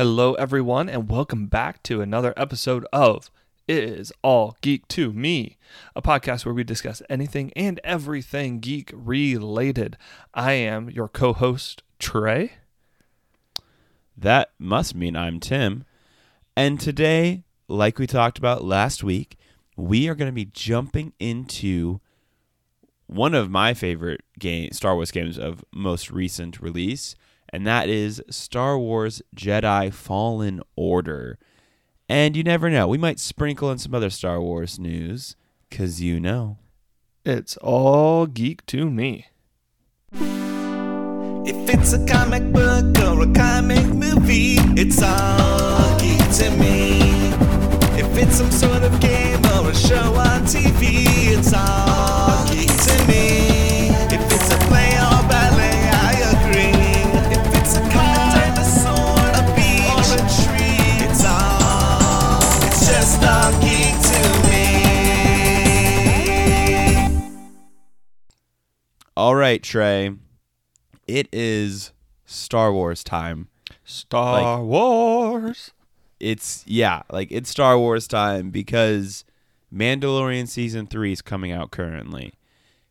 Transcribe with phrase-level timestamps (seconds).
[0.00, 3.30] Hello, everyone, and welcome back to another episode of
[3.68, 5.58] It Is All Geek to Me,
[5.94, 9.98] a podcast where we discuss anything and everything geek related.
[10.32, 12.52] I am your co host, Trey.
[14.16, 15.84] That must mean I'm Tim.
[16.56, 19.36] And today, like we talked about last week,
[19.76, 22.00] we are going to be jumping into
[23.06, 27.16] one of my favorite game Star Wars games of most recent release,
[27.50, 31.38] and that is Star Wars Jedi Fallen Order.
[32.08, 35.36] And you never know, we might sprinkle in some other Star Wars news
[35.70, 36.58] cuz you know.
[37.24, 39.26] It's all geek to me.
[40.12, 47.00] If it's a comic book or a comic movie, it's all geek to me.
[47.98, 51.04] If it's some sort of game or a show on TV,
[51.36, 53.49] it's all geek to me.
[69.16, 70.12] All right, Trey.
[71.06, 71.92] It is
[72.24, 73.48] Star Wars time.
[73.84, 75.72] Star Wars.
[76.20, 79.24] it's yeah, like it's Star Wars time because
[79.74, 82.34] Mandalorian season 3 is coming out currently.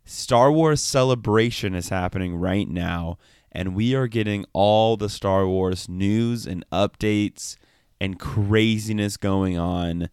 [0.04, 3.18] Star Wars Celebration is happening right now
[3.52, 7.56] and we are getting all the Star Wars news and updates
[8.02, 10.10] and craziness going on.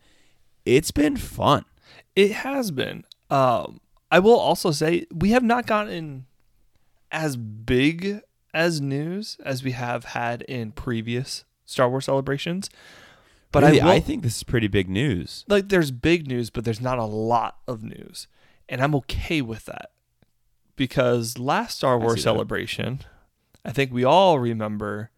[0.65, 1.65] It's been fun.
[2.15, 3.05] It has been.
[3.31, 6.27] Um, I will also say we have not gotten
[7.11, 8.21] as big
[8.55, 12.71] as news as we have had in previous Star Wars celebrations.
[13.53, 15.45] But Really, I, will, I think this is pretty big news.
[15.49, 18.27] like there's big news, but there's not a lot of news,
[18.69, 19.93] and I'm okay with that
[20.75, 22.23] because last Star Wars that.
[22.23, 23.01] celebration,
[23.65, 25.11] I think we all remember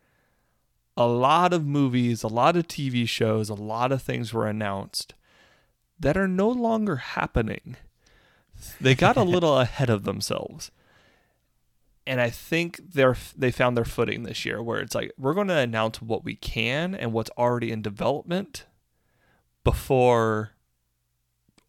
[0.97, 5.14] a lot of movies, a lot of TV shows, a lot of things were announced
[5.98, 7.77] that are no longer happening.
[8.81, 10.71] They got a little ahead of themselves.
[12.06, 15.49] And I think they're they found their footing this year where it's like we're going
[15.49, 18.65] to announce what we can and what's already in development
[19.62, 20.53] before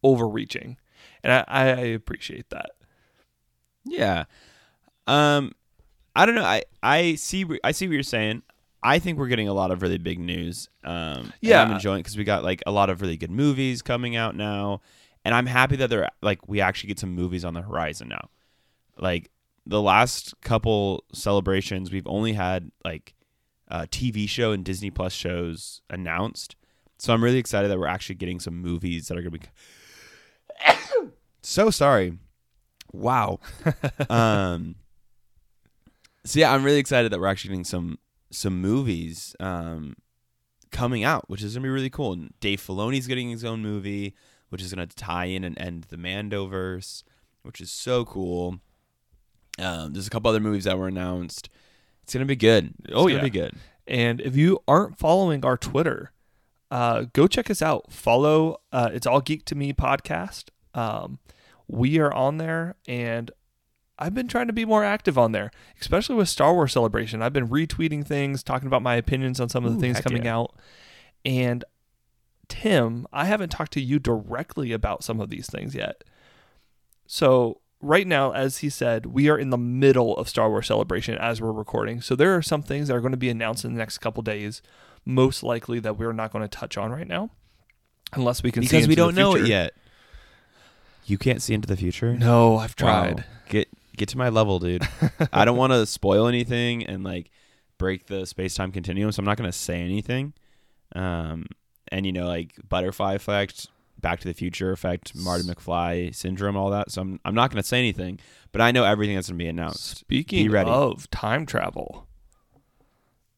[0.04, 0.78] overreaching.
[1.24, 2.72] And I, I appreciate that.
[3.84, 4.26] Yeah.
[5.08, 5.54] Um
[6.16, 6.46] I don't know.
[6.46, 8.44] I I see I see what you're saying.
[8.82, 10.70] I think we're getting a lot of really big news.
[10.86, 11.64] Um Yeah.
[11.64, 14.80] I'm enjoying cuz we got like a lot of really good movies coming out now
[15.26, 18.30] and I'm happy that they're like we actually get some movies on the horizon now.
[18.98, 19.30] Like
[19.66, 23.14] the last couple celebrations we've only had like
[23.68, 26.56] a TV show and Disney Plus shows announced.
[26.98, 29.46] So I'm really excited that we're actually getting some movies that are going to be
[31.42, 32.18] So sorry.
[32.92, 33.40] Wow.
[34.10, 34.76] um
[36.26, 38.00] so yeah, I'm really excited that we're actually getting some
[38.32, 39.96] some movies um
[40.72, 42.14] coming out, which is gonna be really cool.
[42.14, 44.16] And Dave Filoni's getting his own movie,
[44.50, 47.04] which is gonna tie in and end the Mandoverse,
[47.44, 48.60] which is so cool.
[49.58, 51.50] Um, there's a couple other movies that were announced.
[52.04, 52.74] It's gonna be good.
[52.86, 53.22] It's Oh, yeah.
[53.22, 53.54] be good.
[53.88, 56.12] And if you aren't following our Twitter,
[56.72, 57.92] uh, go check us out.
[57.92, 60.46] Follow uh, It's All Geek to Me podcast.
[60.74, 61.18] Um,
[61.68, 63.32] we are on there, and
[63.98, 65.52] I've been trying to be more active on there,
[65.82, 67.22] especially with Star Wars Celebration.
[67.22, 70.26] I've been retweeting things, talking about my opinions on some of the Ooh, things coming
[70.26, 70.38] yeah.
[70.38, 70.56] out.
[71.26, 71.64] And
[72.50, 76.04] Tim, I haven't talked to you directly about some of these things yet.
[77.08, 81.18] So right now, as he said, we are in the middle of Star Wars Celebration
[81.18, 82.02] as we're recording.
[82.02, 84.22] So there are some things that are going to be announced in the next couple
[84.24, 84.62] days,
[85.06, 87.30] most likely that we're not going to touch on right now,
[88.14, 89.74] unless we can see Because we don't know it yet.
[91.06, 92.14] You can't see into the future?
[92.18, 93.04] No, I've Wow.
[93.06, 93.26] tried.
[93.48, 93.68] Get
[93.98, 94.88] get to my level, dude.
[95.34, 97.32] I don't want to spoil anything and like
[97.78, 100.34] break the space time continuum, so I'm not gonna say anything.
[100.96, 101.48] Um,
[101.92, 103.68] and you know, like butterfly effect,
[104.00, 106.92] Back to the Future effect, Marty McFly syndrome, all that.
[106.92, 108.20] So I'm I'm not gonna say anything,
[108.52, 109.98] but I know everything that's gonna be announced.
[109.98, 110.70] Speaking Be ready.
[110.70, 112.08] of time travel,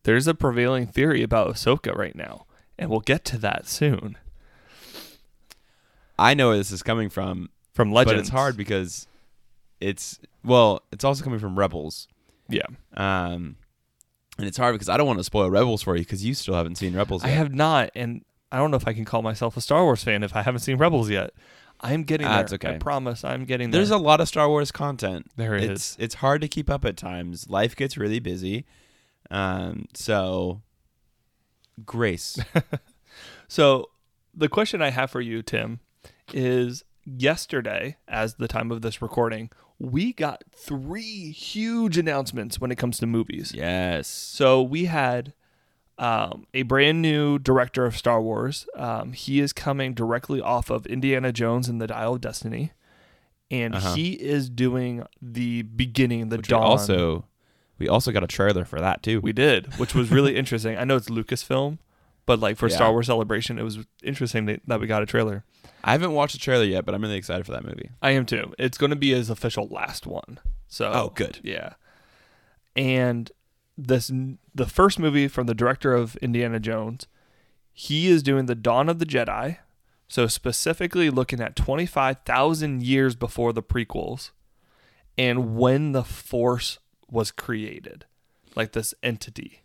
[0.03, 2.45] there's a prevailing theory about Ahsoka right now,
[2.77, 4.17] and we'll get to that soon.
[6.19, 9.07] I know where this is coming from, From Legends, but it's hard because
[9.79, 12.07] it's well, it's also coming from Rebels.
[12.47, 12.65] Yeah,
[12.95, 13.55] Um,
[14.37, 16.53] and it's hard because I don't want to spoil Rebels for you because you still
[16.53, 19.55] haven't seen Rebels I have not, and I don't know if I can call myself
[19.57, 21.31] a Star Wars fan if I haven't seen Rebels yet.
[21.79, 22.41] I'm getting Ah, there.
[22.41, 22.75] it's okay.
[22.75, 23.79] I promise, I'm getting there.
[23.79, 25.31] There's a lot of Star Wars content.
[25.35, 27.49] There it it's it's hard to keep up at times.
[27.49, 28.65] Life gets really busy.
[29.31, 30.61] Um, so
[31.85, 32.39] grace.
[33.47, 33.89] So,
[34.33, 35.81] the question I have for you, Tim,
[36.33, 42.77] is yesterday, as the time of this recording, we got three huge announcements when it
[42.77, 43.51] comes to movies.
[43.53, 44.07] yes.
[44.07, 45.33] So we had
[46.01, 48.65] um, a brand new director of Star Wars.
[48.75, 52.71] Um, he is coming directly off of Indiana Jones and the Dial of Destiny,
[53.51, 53.93] and Uh-huh.
[53.93, 56.63] he is doing the beginning, the Which we dawn.
[56.63, 57.25] also
[57.77, 59.21] we also got a trailer for that too.
[59.21, 60.77] we did, which was really interesting.
[60.77, 61.77] I know it's Lucasfilm,
[62.25, 62.75] but like for Yeah.
[62.75, 65.43] Star Wars Celebration, it was interesting that, that we got a trailer.
[65.83, 67.89] I haven't watched the trailer yet, but I'm really excited for that movie.
[68.01, 68.53] I am too.
[68.59, 70.39] It's going to be his official last one.
[70.67, 71.39] So Oh, good.
[71.43, 71.73] Yeah.
[72.75, 73.31] And
[73.77, 74.11] this
[74.53, 77.07] the first movie from the director of Indiana Jones,
[77.73, 79.57] he is doing the Dawn of the Jedi.
[80.07, 84.31] So specifically looking at 25,000 years before the prequels
[85.17, 88.05] and when the Force was created.
[88.53, 89.63] Like this entity.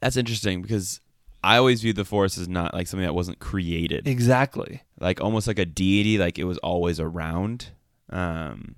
[0.00, 1.00] That's interesting because
[1.44, 4.82] I always viewed the Force as not like something that wasn't created, Exactly.
[4.98, 7.68] like almost like a deity, like it was always around.
[8.08, 8.76] Um,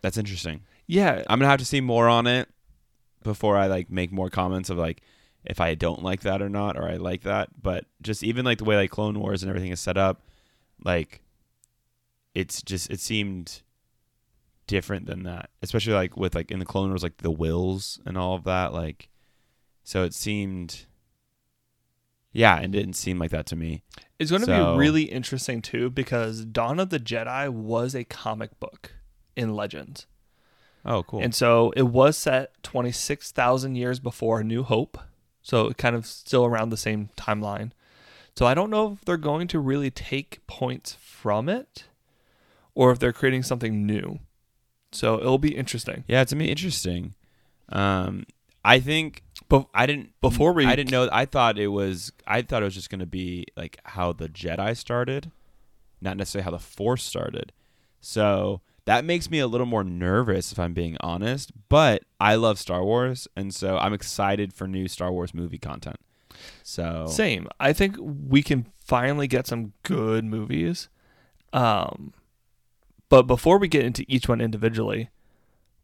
[0.00, 0.62] that's interesting.
[0.86, 1.22] Yeah.
[1.28, 2.48] I'm gonna have to see more on it
[3.24, 5.02] before I like make more comments of like
[5.44, 7.48] if I don't like that or not, or I like that.
[7.60, 10.22] But just even like the way like Clone Wars and everything is set up,
[10.84, 11.20] like
[12.34, 13.62] it's just it seemed
[14.66, 15.50] different than that.
[15.62, 18.72] Especially like with like in the Clone Wars, like the wills and all of that.
[18.72, 19.08] Like
[19.82, 20.86] so it seemed
[22.32, 23.82] yeah, it didn't seem like that to me.
[24.18, 28.02] It's going to So- be really interesting too because Dawn of the Jedi was a
[28.04, 28.92] comic book
[29.36, 30.06] in Legends.
[30.84, 31.20] Oh, cool.
[31.20, 34.98] And so it was set 26,000 years before A New Hope.
[35.42, 37.70] So it kind of still around the same timeline.
[38.36, 41.84] So I don't know if they're going to really take points from it
[42.74, 44.18] or if they're creating something new.
[44.92, 46.04] So it'll be interesting.
[46.08, 47.14] yeah, it's gonna be interesting.
[47.70, 48.26] Um,
[48.64, 51.08] I think But I didn't Before we- I didn't know.
[51.12, 52.12] I thought it was.
[52.26, 55.30] I thought it was just going to be like how the Jedi started,
[56.00, 57.52] not necessarily how the Force started.
[58.00, 61.52] So that makes me a little more nervous, if I'm being honest.
[61.68, 65.96] But I love Star Wars, and so I'm excited for new Star Wars movie content.
[66.62, 67.48] So Same.
[67.58, 70.88] I think we can finally get some good movies.
[71.52, 72.12] Um,
[73.08, 75.10] but before we get into each one individually,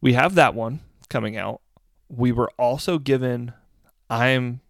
[0.00, 1.61] we have that one coming out.
[2.08, 3.52] We were also given,
[4.11, 4.61] I'm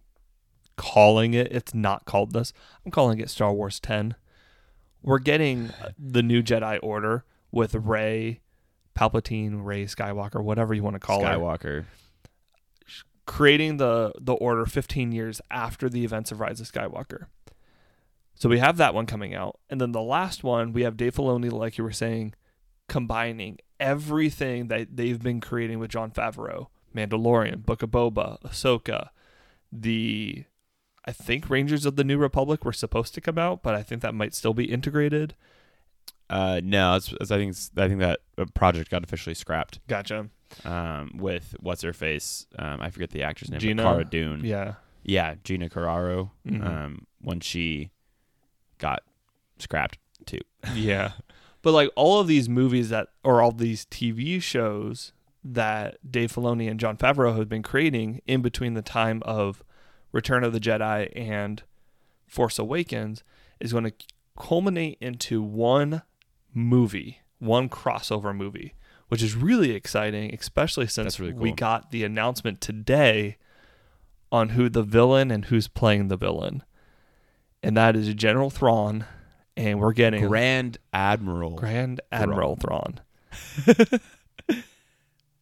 [0.77, 2.53] calling it, it's not called this,
[2.85, 4.15] I'm calling it Star Wars 10.
[5.01, 8.41] We're getting the new Jedi Order with Rey,
[8.97, 11.85] Palpatine, Rey Skywalker, whatever you want to call her Skywalker.
[13.25, 17.25] creating the the order 15 years after the events of Rise of Skywalker.
[18.35, 21.15] So we have that one coming out, and then the last one we have Dave
[21.15, 22.33] Filoni, like you were saying,
[22.89, 29.09] combining everything that they've been creating with Jon Favreau, Mandalorian, Book of Boba, Ahsoka,
[29.71, 30.45] the
[31.05, 34.01] I think Rangers of the New Republic were supposed to come out, but I think
[34.01, 35.35] that might still be integrated.
[36.31, 39.79] Uh, no, it's, it's, I think it's, I think that uh, project got officially scrapped.
[39.87, 40.29] Gotcha.
[40.65, 42.45] Um, with what's her face?
[42.57, 43.59] Um, I forget the actress name.
[43.59, 43.83] Gina?
[43.83, 44.41] Cara Dune.
[44.43, 44.75] Yeah.
[45.03, 46.31] Yeah, Gina Carano.
[46.47, 46.65] Mhm.
[46.65, 47.91] Um, when she
[48.77, 49.03] got
[49.59, 50.39] scrapped too.
[50.75, 51.11] Yeah.
[51.63, 55.13] But like all of these movies that or all these TV shows
[55.43, 59.63] that Dave Filoni and Jon Favreau have been creating in between the time of
[60.11, 61.61] Return of the Jedi and
[62.27, 63.23] Force Awakens
[63.59, 63.93] is going to
[64.37, 66.01] culminate into one
[66.53, 68.75] movie, one crossover movie,
[69.07, 73.37] which is really exciting, especially since really we got the announcement today
[74.31, 76.63] on who the villain and who's playing the villain.
[77.63, 79.05] And that is General Thrawn,
[79.55, 81.55] and we're getting Grand Admiral.
[81.55, 82.99] Grand Admiral Thrawn.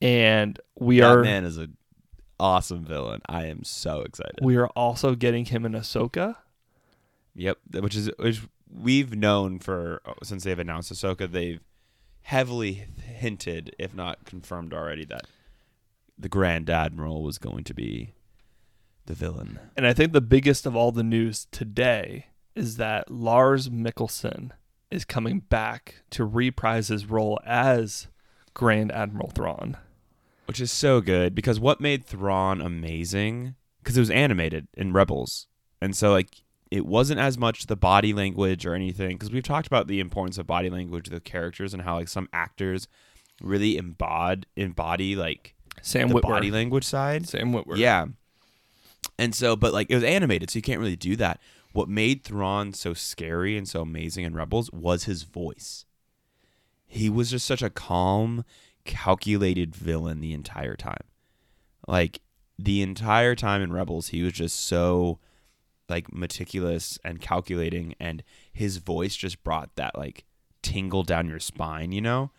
[0.01, 1.69] and we that are man is a
[2.39, 3.21] awesome villain.
[3.27, 4.39] I am so excited.
[4.41, 6.35] we are also getting him in Ahsoka.
[7.35, 8.41] Yep, which is which
[8.73, 11.31] we've known for oh, since they've announced Ahsoka.
[11.31, 11.61] They've
[12.21, 15.25] heavily hinted, if not confirmed already, that
[16.17, 18.13] the Grand Admiral was going to be
[19.05, 19.59] the villain.
[19.75, 24.51] And I think the biggest of all the news today is that Lars Mikkelsen
[24.91, 28.07] is coming back to reprise his role as
[28.53, 29.77] Grand Admiral Thrawn.
[30.47, 35.45] which is so good because what made Thrawn amazing because it was animated in Rebels,
[35.79, 39.67] and so like it wasn't as much the body language or anything because we've talked
[39.67, 42.87] about the importance of body language with characters and how like some actors
[43.41, 46.21] really embody embody like Sam the Witwer.
[46.21, 47.27] body language side.
[47.27, 47.77] Sam Witwer.
[47.77, 48.05] Yeah.
[49.17, 51.39] And so, but like it was animated, so you can't really do that.
[51.71, 55.85] What made Thrawn so scary and so amazing in Rebels was his voice.
[56.87, 58.43] He was just such a calm,
[58.85, 61.03] calculated villain the entire time.
[61.87, 62.21] Like
[62.57, 65.19] the entire time in Rebels, he was just so
[65.89, 70.25] like meticulous and calculating and his voice just brought that like
[70.61, 72.31] tingle down your spine, you know?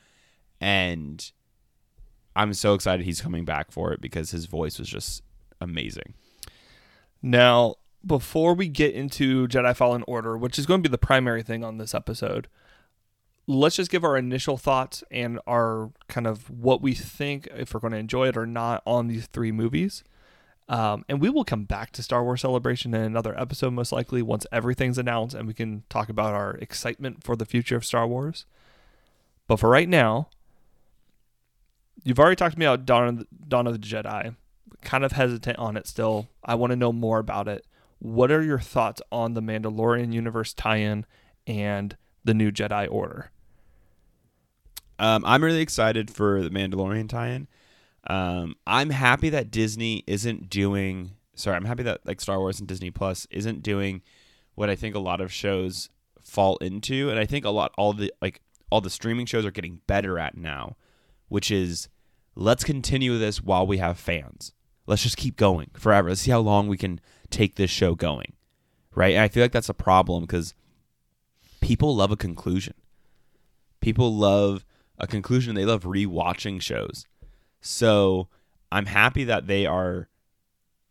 [0.61, 1.31] And
[2.37, 5.23] I'm so excited he's coming back for it because his voice was just
[5.61, 6.15] amazing.
[7.23, 7.77] Now,
[8.07, 11.65] before we get into Jedi Fallen Order, which is going to be the primary thing
[11.65, 12.49] on this episode,
[13.47, 17.81] let's just give our initial thoughts and our kind of what we think if we're
[17.81, 20.05] going to enjoy it or not on these three movies.
[20.71, 24.23] Um, and we will come back to Star Wars Celebration in another episode, most likely,
[24.23, 28.07] once everything's announced and we can talk about our excitement for the future of Star
[28.07, 28.47] Wars.
[29.49, 30.29] But for right now,
[32.05, 34.37] you've already talked to me about Dawn of the, Dawn of the Jedi.
[34.81, 36.29] Kind of hesitant on it still.
[36.45, 37.67] I want to know more about it.
[37.99, 41.05] What are your thoughts on the Mandalorian universe tie-in
[41.49, 43.33] and the new Jedi Order?
[45.01, 47.49] Um, I'm really excited for the Mandalorian tie-in.
[48.07, 51.13] Um, I'm happy that Disney isn't doing.
[51.35, 54.03] Sorry, I'm happy that like Star Wars and Disney Plus isn't doing
[54.55, 55.91] what I think a lot of shows
[56.21, 58.41] fall into, and I think a lot all the like
[58.71, 60.77] all the streaming shows are getting better at now,
[61.29, 61.89] which is
[62.35, 64.53] let's continue this while we have fans.
[64.87, 66.09] Let's just keep going forever.
[66.09, 68.33] Let's see how long we can take this show going,
[68.95, 69.15] right?
[69.15, 70.55] And I feel like that's a problem because
[71.61, 72.75] people love a conclusion.
[73.81, 74.65] People love
[74.99, 75.55] a conclusion.
[75.55, 77.07] They love rewatching shows.
[77.61, 78.29] So
[78.73, 80.09] I'm happy that they are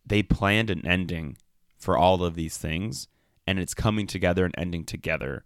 [0.05, 1.37] they planned an ending
[1.77, 3.07] for all of these things
[3.45, 5.43] and it's coming together and ending together.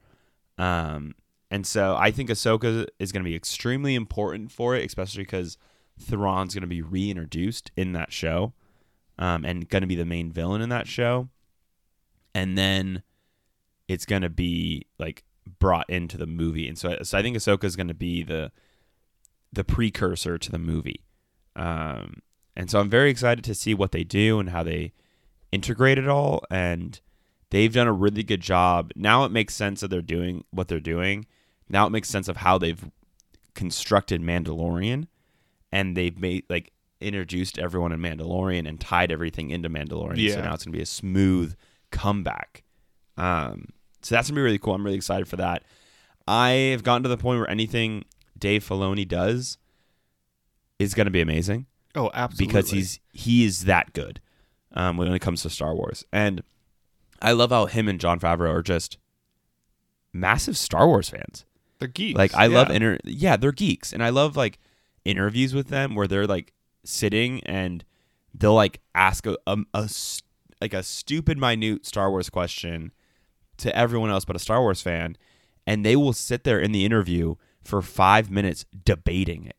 [0.58, 1.15] Um
[1.53, 5.56] and so I think Ahsoka is going to be extremely important for it, especially because
[6.00, 8.53] Thrawn's going to be reintroduced in that show,
[9.20, 11.30] um, and going to be the main villain in that show.
[12.34, 13.03] And then
[13.88, 15.24] it's going to be like
[15.60, 18.51] brought into the movie, and so, so I think Ahsoka is going to be the
[19.51, 21.03] the precursor to the movie.
[21.55, 22.22] Um,
[22.55, 24.93] and so I'm very excited to see what they do and how they
[25.51, 26.43] integrate it all.
[26.50, 27.00] And
[27.50, 28.91] they've done a really good job.
[28.95, 31.25] Now it makes sense that they're doing what they're doing.
[31.69, 32.83] Now it makes sense of how they've
[33.55, 35.07] constructed Mandalorian
[35.72, 40.17] and they've made like introduced everyone in Mandalorian and tied everything into Mandalorian.
[40.36, 41.55] So now it's gonna be a smooth
[41.91, 42.63] comeback.
[43.17, 43.69] Um,
[44.01, 44.74] so that's gonna be really cool.
[44.74, 45.63] I'm really excited for that.
[46.27, 48.05] I have gotten to the point where anything
[48.38, 49.57] Dave Filoni does
[50.80, 51.65] is gonna be amazing
[51.96, 52.48] Oh, absolutely.
[52.48, 54.20] because he's he is that good
[54.74, 56.42] um, when it comes to Star Wars, and
[57.22, 58.98] I love how him and Jon Favreau are just
[60.12, 61.46] massive Star Wars fans.
[61.80, 62.18] they're geeks.
[62.18, 64.60] Like I love inter yeah, they're geeks, and I love like
[65.06, 66.53] interviews with them where they're like
[66.84, 67.84] sitting and
[68.34, 69.89] they'll like ask a, a, a
[70.62, 72.92] like a stupid minute Star Wars question
[73.58, 75.15] to everyone else but a Star Wars fan,
[75.68, 79.56] and they will sit there in the interview for five minutes debating it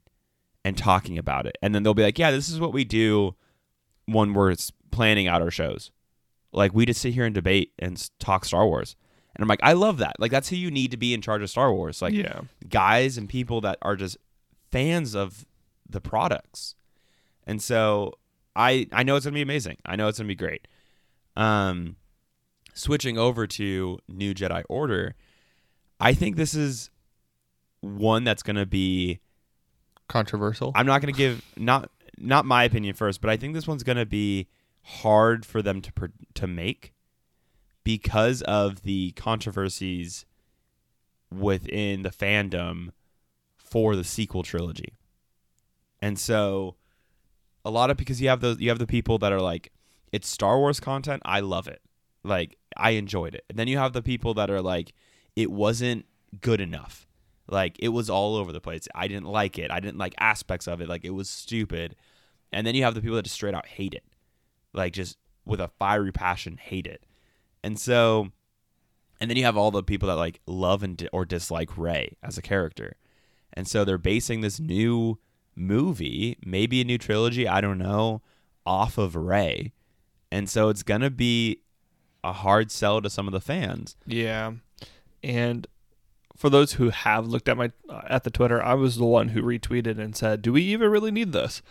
[0.65, 3.35] and talking about it, and then they'll be like, "Yeah, this is what we do
[4.07, 4.55] when we're
[4.91, 5.91] planning out our shows.
[6.53, 8.97] Like we just sit here and debate and talk Star Wars."
[9.35, 10.15] And I'm like, I love that.
[10.19, 12.01] Like that's who you need to be in charge of Star Wars.
[12.01, 12.43] Like yeah.
[12.69, 14.17] guys and people that are just
[14.71, 15.45] fans of
[15.89, 16.75] the products.
[17.47, 18.15] And so
[18.55, 19.79] I I know it's gonna be amazing.
[19.85, 20.69] I know it's gonna be great.
[21.37, 21.97] Um
[22.75, 25.15] switching over to New Jedi Order,
[26.01, 26.91] I think this is
[27.81, 29.21] one that's gonna be
[30.09, 30.73] Controversial.
[30.75, 34.07] I'm not gonna give not not my opinion first, but I think this one's gonna
[34.07, 34.49] be
[34.83, 35.93] hard for them to
[36.35, 36.93] to make
[37.83, 40.25] because of the controversies
[41.31, 42.91] within the fandom
[43.57, 44.95] for the sequel trilogy.
[46.01, 46.77] And so
[47.65, 49.73] a lot of because you have those you have the people that are like
[50.13, 51.81] it's Star Wars content, I love it.
[52.23, 53.45] Like I enjoyed it.
[53.49, 54.93] And then you have the people that are like
[55.35, 56.07] it wasn't
[56.41, 57.07] good enough.
[57.47, 58.89] Like it was all over the place.
[58.95, 59.71] I didn't like it.
[59.71, 60.89] I didn't like aspects of it.
[60.89, 61.97] Like it was stupid.
[62.53, 64.05] And then you have the people that just straight out hate it.
[64.73, 67.05] Like just with a fiery passion hate it.
[67.63, 68.31] And so
[69.21, 72.17] and then you have all the people that like love and di- or dislike Rey
[72.23, 72.97] as a character.
[73.53, 75.19] And so they're basing this new
[75.55, 78.23] movie, maybe a new trilogy, I don't know,
[78.67, 79.73] off of Rey.
[80.33, 81.61] And so it's going to be
[82.25, 83.97] a hard sell to some of the fans.
[84.07, 84.55] Yeah,
[85.23, 85.67] and
[86.45, 87.73] for those who have looked at my
[88.07, 91.11] at the Twitter, I was the one who retweeted and said, "Do we even really
[91.11, 91.63] need this?"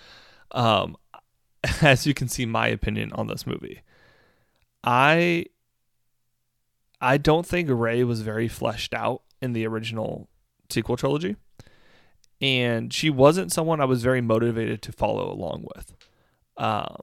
[0.50, 0.98] Um,
[1.84, 3.84] as you can see, my opinion on this movie,
[4.84, 5.46] I
[7.00, 10.28] I don't think Rey was very fleshed out in the original
[10.72, 11.36] sequel trilogy,
[12.42, 15.94] and she wasn't someone I was very motivated to follow along with.
[16.58, 16.96] Um,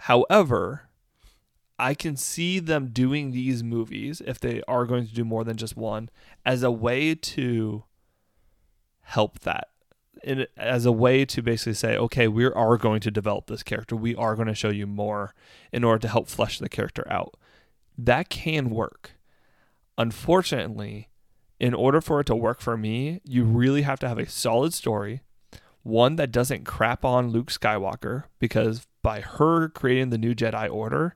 [0.00, 0.87] however,
[1.78, 5.56] I can see them doing these movies if they are going to do more than
[5.56, 6.10] just one
[6.44, 7.84] as a way to
[9.02, 9.68] help that.
[10.24, 13.94] In, as a way to basically say, okay, we are going to develop this character.
[13.94, 15.32] We are going to show you more
[15.72, 17.36] in order to help flesh the character out.
[17.96, 19.12] That can work.
[19.96, 21.08] Unfortunately,
[21.60, 24.74] in order for it to work for me, you really have to have a solid
[24.74, 25.22] story,
[25.82, 31.14] one that doesn't crap on Luke Skywalker because by her creating the new Jedi Order,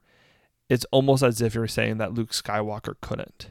[0.69, 3.51] it's almost as if you're saying that Luke Skywalker couldn't.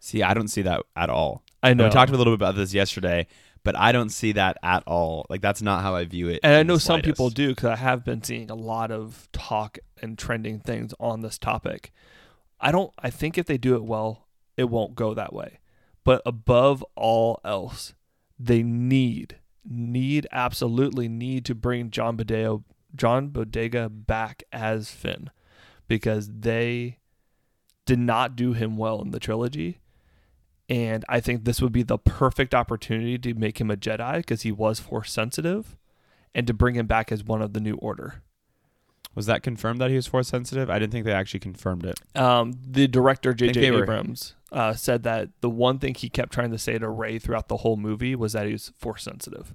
[0.00, 1.42] See, I don't see that at all.
[1.62, 1.84] I And know.
[1.84, 3.26] We talked a little bit about this yesterday,
[3.64, 5.26] but I don't see that at all.
[5.28, 6.40] Like that's not how I view it.
[6.42, 9.78] and I know some people do because I have been seeing a lot of talk
[10.00, 11.92] and trending things on this topic.
[12.60, 12.92] I don't.
[12.98, 14.26] I think if they do it well,
[14.56, 15.58] it won't go that way.
[16.04, 17.94] But above all else,
[18.38, 22.62] they need need absolutely need to bring John Boyega
[22.94, 25.30] John Boyega back as Finn
[25.88, 26.98] because they
[27.86, 29.80] did not do him well in the trilogy.
[30.68, 34.42] And I think this would be the perfect opportunity to make him a Jedi because
[34.42, 35.76] he was force sensitive
[36.34, 38.22] and to bring him back as one of the new order.
[39.14, 40.68] Was that confirmed that he was force sensitive?
[40.68, 41.98] I didn't think they actually confirmed it.
[42.14, 43.66] Um, the director J.J.
[43.66, 47.48] Abrams uh, said that the one thing he kept trying to say to Rey throughout
[47.48, 49.54] the whole movie was that he was force sensitive.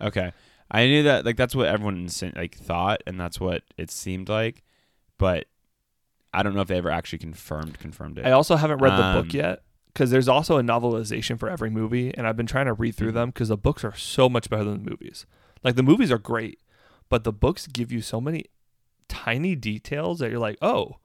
[0.00, 0.32] Okay,
[0.70, 1.26] I knew that.
[1.26, 4.62] Like that's what everyone like thought, and that's what it seemed like.
[5.18, 5.46] But
[6.38, 8.26] I don't know if they ever actually confirmed confirmed it.
[8.26, 9.62] I also haven't read the Um, book yet
[9.92, 13.12] because there's also a novelization for every movie, and I've been trying to read through
[13.12, 13.14] Mhm.
[13.14, 15.24] them because the books are so much better than the movies.
[15.64, 16.60] Like the movies are great,
[17.08, 18.44] but the books give you so many
[19.08, 20.96] tiny details that you're like, oh,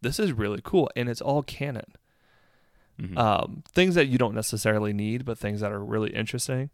[0.00, 1.92] this is really cool, and it's all canon.
[3.00, 3.16] Mhm.
[3.16, 6.68] um, things that you don't necessarily need, but things that are really interesting.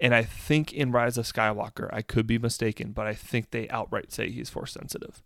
[0.00, 3.68] And I think in Rise of Skywalker, I could be mistaken, but I think they
[3.68, 5.22] outright say he's force sensitive.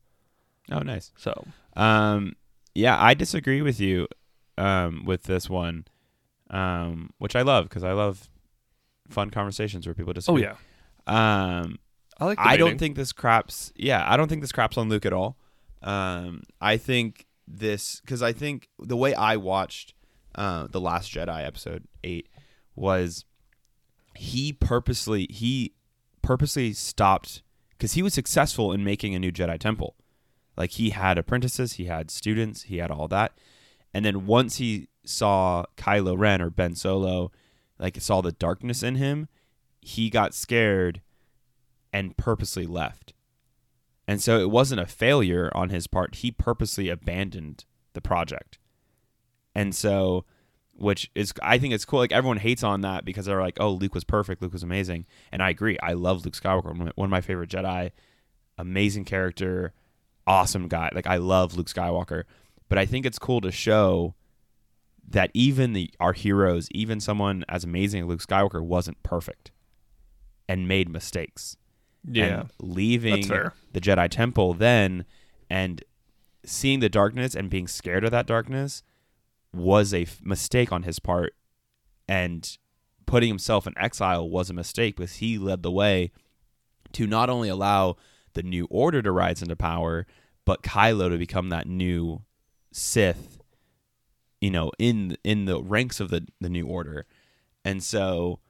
[0.71, 1.13] Oh, nice.
[1.17, 2.37] So Um,
[2.75, 4.09] yeah, I disagree with you
[4.59, 5.87] um, with this one,
[6.51, 8.29] um, which I love because I love
[9.09, 10.55] fun conversations where people just oh yeah,
[11.07, 11.79] Um,
[12.19, 12.39] I like.
[12.41, 13.73] I don't think this craps.
[13.77, 15.37] Yeah, I don't think this craps on Luke at all.
[15.83, 19.95] Um, I think this because I think the way I watched
[20.35, 22.29] uh, the Last Jedi episode eight
[22.75, 23.25] was
[24.17, 25.75] he purposely he
[26.23, 27.43] purposely stopped
[27.73, 29.95] because he was successful in making a new Jedi temple.
[30.57, 33.33] Like he had apprentices, he had students, he had all that,
[33.93, 37.31] and then once he saw Kylo Ren or Ben Solo,
[37.79, 39.29] like saw the darkness in him,
[39.81, 41.01] he got scared
[41.93, 43.13] and purposely left.
[44.07, 46.17] And so it wasn't a failure on his part.
[46.17, 47.65] He purposely abandoned
[47.95, 48.59] the project.
[49.55, 50.25] And so,
[50.75, 52.01] which is, I think it's cool.
[52.01, 54.43] Like everyone hates on that because they're like, oh, Luke was perfect.
[54.43, 55.07] Luke was amazing.
[55.33, 55.79] And I agree.
[55.83, 57.93] I love Luke Skywalker, one of my- favorite Jedi.
[58.59, 59.73] Amazing character,
[60.27, 60.91] awesome guy.
[60.95, 62.25] Like I love Luke Skywalker.
[62.69, 64.15] But I think it's cool to show
[65.09, 69.51] that even the our heroes, even someone as amazing as Luke Skywalker, wasn't perfect
[70.49, 71.57] and made mistakes
[72.11, 73.23] Yeah, and leaving
[73.73, 75.05] the Jedi Temple then
[75.51, 75.83] and
[76.45, 78.83] seeing the darkness and being scared of that darkness
[79.55, 81.35] was a f- mistake on his part
[82.09, 82.59] and
[83.07, 86.11] putting himself in exile was a mistake because he led the way
[86.93, 87.97] to not only allow
[88.35, 90.07] the new order to rise into power
[90.45, 92.23] but Kylo to become that new
[92.73, 93.39] Sith
[94.45, 97.07] you know in in the ranks of the the new order.
[97.65, 98.41] And so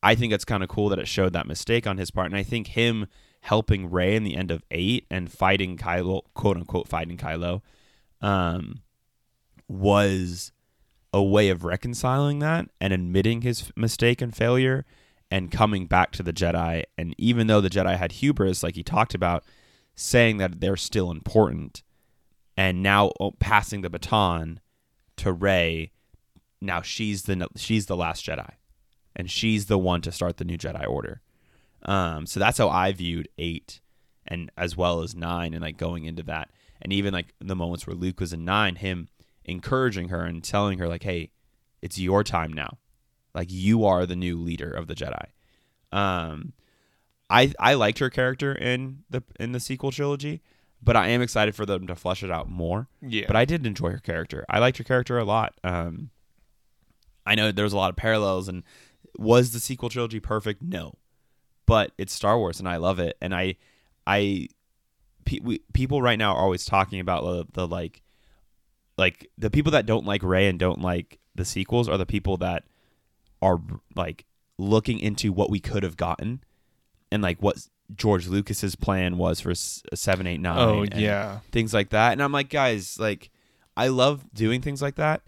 [0.00, 2.36] I think it's kind of cool that it showed that mistake on his part, and
[2.36, 3.08] I think him
[3.40, 7.62] helping Ray in the end of eight and fighting Kylo, quote unquote, fighting Kylo,
[8.20, 8.82] um,
[9.66, 10.52] was
[11.12, 14.84] a way of reconciling that and admitting his mistake and failure
[15.30, 16.84] and coming back to the Jedi.
[16.96, 19.44] And even though the Jedi had hubris, like he talked about,
[19.94, 21.82] saying that they're still important,
[22.56, 24.60] and now passing the baton
[25.16, 25.92] to Rey.
[26.60, 28.52] Now she's the she's the last Jedi
[29.18, 31.20] and she's the one to start the new Jedi Order.
[31.82, 33.80] Um, so that's how I viewed eight,
[34.26, 37.86] and as well as nine, and like going into that, and even like the moments
[37.86, 39.08] where Luke was in nine, him
[39.44, 41.30] encouraging her and telling her like, "Hey,
[41.82, 42.78] it's your time now.
[43.34, 45.26] Like you are the new leader of the Jedi."
[45.92, 46.52] Um,
[47.30, 50.42] I I liked her character in the in the sequel trilogy,
[50.82, 52.88] but I am excited for them to flesh it out more.
[53.00, 54.44] Yeah, But I did enjoy her character.
[54.48, 55.54] I liked her character a lot.
[55.64, 56.10] Um,
[57.26, 58.62] I know there's a lot of parallels, and
[59.18, 60.62] was the sequel trilogy perfect?
[60.62, 60.94] No,
[61.66, 63.16] but it's Star Wars, and I love it.
[63.20, 63.56] And I,
[64.06, 64.48] I,
[65.26, 68.00] pe- we, people right now are always talking about the, the like,
[68.96, 72.38] like the people that don't like Ray and don't like the sequels are the people
[72.38, 72.64] that
[73.42, 73.60] are
[73.94, 74.24] like
[74.58, 76.42] looking into what we could have gotten,
[77.12, 80.58] and like what George Lucas's plan was for uh, eight, nine.
[80.58, 82.12] oh and- yeah, things like that.
[82.12, 83.30] And I'm like, guys, like,
[83.76, 85.22] I love doing things like that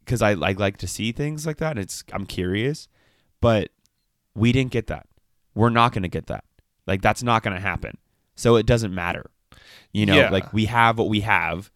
[0.00, 1.72] because I, I like to see things like that.
[1.72, 2.88] And it's I'm curious,
[3.40, 3.70] but
[4.34, 5.06] we didn't get that.
[5.54, 6.44] We're not going to get that.
[6.86, 7.96] Like, that's not going to happen.
[8.36, 9.30] So it doesn't matter.
[9.92, 10.30] You know, Yeah.
[10.30, 11.70] like we have what we have.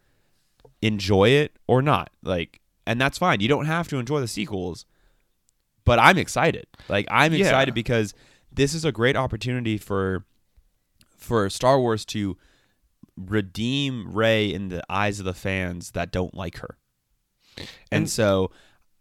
[0.80, 2.10] Enjoy it or not.
[2.22, 3.40] Like, and that's fine.
[3.40, 4.84] You don't have to enjoy the sequels,
[5.84, 6.66] but I'm excited.
[6.88, 7.40] Like, I'm Yeah.
[7.46, 8.14] excited because
[8.52, 10.24] this is a great opportunity for
[11.16, 12.36] for Star Wars to
[13.16, 16.78] redeem Rey in the eyes of the fans that don't like her.
[17.56, 18.50] And, And- so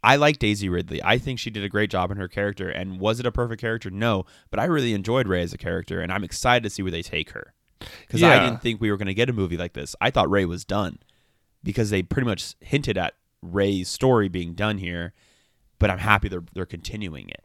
[0.04, 1.02] I like Daisy Ridley.
[1.04, 2.70] I think she did a great job in her character.
[2.70, 3.90] And was it a perfect character?
[3.90, 4.26] No.
[4.50, 7.02] But I really enjoyed Rey as a character, and I'm excited to see where they
[7.04, 7.54] take her.
[7.80, 9.96] Because I didn't think we were going to get a movie like this.
[10.02, 11.00] I thought Rey was done
[11.64, 15.14] because they pretty much hinted at Rey's story being done here.
[15.82, 17.44] But I'm happy they're they're continuing it.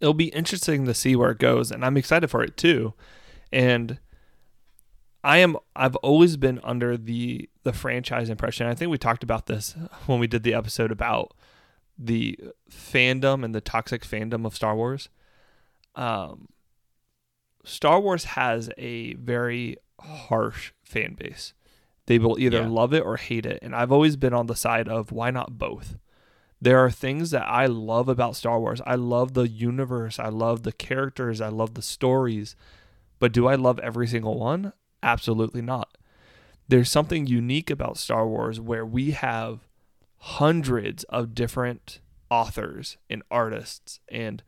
[0.00, 2.94] it'll be interesting to see where it goes and i'm excited for it too
[3.52, 3.98] and
[5.24, 9.46] i am i've always been under the the franchise impression i think we talked about
[9.46, 9.74] this
[10.06, 11.34] when we did the episode about
[11.98, 12.38] the
[12.70, 15.08] fandom and the toxic fandom of star wars
[15.96, 16.48] um
[17.64, 21.52] star wars has a very harsh fan base
[22.06, 22.68] they will either Yeah.
[22.68, 25.58] love it or hate it and i've always been on the side of why not
[25.58, 25.96] both
[26.62, 28.80] there are things that I love about Star Wars.
[28.86, 30.18] I love the universe.
[30.20, 31.40] I love the characters.
[31.40, 32.54] I love the stories.
[33.18, 34.72] But do I love every single one?
[35.02, 35.98] Absolutely not.
[36.68, 39.66] There's something unique about Star Wars where we have
[40.18, 44.42] hundreds of different authors and artists and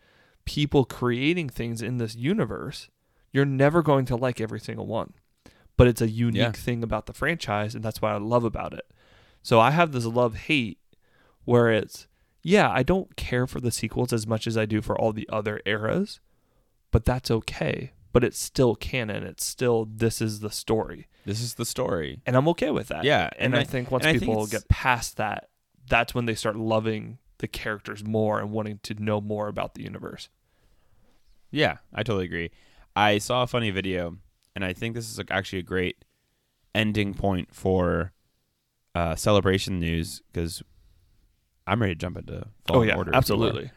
[0.45, 2.89] people creating things in this universe.
[3.33, 5.15] You're never going to like every single one.
[5.77, 6.53] But it's a unique Yeah.
[6.53, 8.89] thing about the franchise, and that's what I love about it.
[9.43, 10.79] So I have this love hate
[11.45, 12.07] where it's
[12.43, 15.29] yeah, I don't care for the sequels as much as I do for all the
[15.33, 16.21] other eras,
[16.91, 17.93] but that's okay.
[18.13, 19.23] But it's still canon.
[19.25, 22.21] It's still this is the story, This is the story.
[22.27, 23.05] and I'm okay with that.
[23.05, 25.49] Yeah, and, and I, I- think once I think people get past that,
[25.89, 29.83] that's when they start loving the characters more and wanting to know more about the
[29.83, 30.29] universe.
[31.51, 32.51] Yeah, I totally agree.
[32.97, 34.17] I saw a funny video,
[34.55, 36.05] and I think this is actually a great
[36.75, 38.13] ending point for
[38.95, 40.63] uh, celebration news because
[41.67, 43.11] I'm ready to jump into Oh yeah, Order.
[43.11, 43.17] if you are.
[43.17, 43.71] absolutely.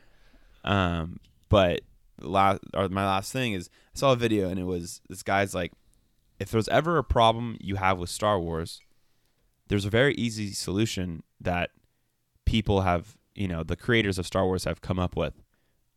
[0.63, 1.19] Um,
[1.49, 1.81] but
[2.21, 5.53] last or my last thing is I saw a video and it was this guy's
[5.55, 5.71] like,
[6.39, 8.81] if there's ever a problem you have with Star Wars,
[9.69, 11.71] there's a very easy solution that
[12.45, 15.33] people have, you know, the creators of Star Wars have come up with,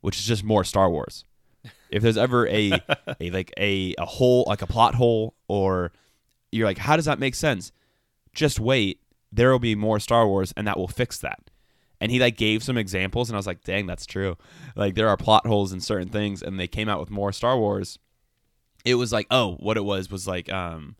[0.01, 1.25] which is just more Star Wars.
[1.91, 2.71] If there's ever a,
[3.21, 5.91] a like a, a hole like a plot hole or
[6.53, 7.73] you're like, how does that make sense?
[8.33, 9.01] Just wait,
[9.33, 11.50] there will be more Star Wars and that will fix that
[12.01, 14.37] and he like gave some examples and i was like dang that's true.
[14.77, 17.59] Like there are plot holes in certain things and they came out with more star
[17.59, 17.99] wars.
[18.85, 20.97] It was like oh what it was was like um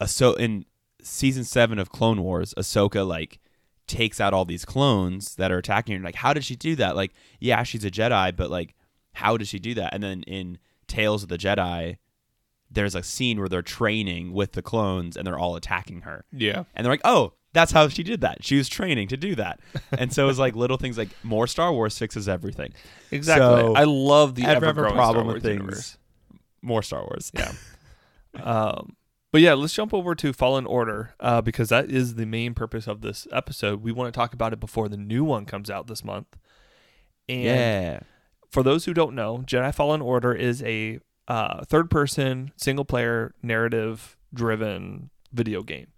[0.00, 0.64] a so in
[1.02, 3.38] season 7 of clone wars ahsoka like
[3.86, 6.96] takes out all these clones that are attacking her like how did she do that?
[6.96, 8.74] Like yeah she's a jedi but like
[9.12, 9.94] how did she do that?
[9.94, 11.98] And then in tales of the jedi
[12.70, 16.24] there's a scene where they're training with the clones and they're all attacking her.
[16.32, 16.64] Yeah.
[16.74, 18.44] and they're like, oh, that's how she did that.
[18.44, 19.60] She was training to do that.
[19.96, 22.74] And so it was like little things like more Star Wars fixes everything.
[23.10, 23.46] Exactly.
[23.46, 25.98] So, I love the ever growing problem Star with things, universe.
[26.60, 27.30] more Star Wars.
[27.32, 27.52] Yeah.
[28.42, 28.96] um,
[29.32, 32.86] but yeah, let's jump over to Fallen Order uh, because that is the main purpose
[32.86, 33.82] of this episode.
[33.82, 36.26] We want to talk about it before the new one comes out this month.
[37.28, 38.00] And yeah.
[38.50, 43.34] for those who don't know, Jedi Fallen Order is a uh, third person, single player,
[43.42, 45.88] narrative driven video game.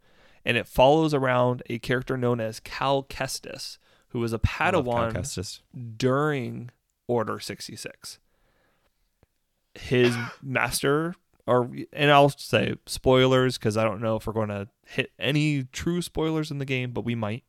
[0.46, 3.78] And it follows around a character known as Cal Kestis,
[4.10, 5.60] who was a I love Cal Padawan
[5.98, 6.70] during
[7.08, 8.20] Order 66.
[9.74, 11.16] His master,
[11.48, 15.64] or and I'll say spoilers because I don't know if we're going to hit any
[15.64, 17.42] true spoilers in the game, but we might.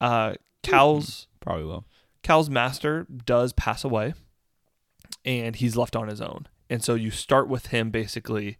[0.00, 1.84] Uh, Cal's Probably will.
[2.22, 4.14] Cal's master does pass away,
[5.24, 6.46] and he's left on his own.
[6.68, 8.58] And so you start with him basically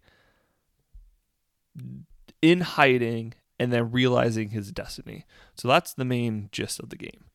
[2.41, 5.25] in hiding and then realizing his destiny.
[5.55, 7.25] So that's the main gist of the game.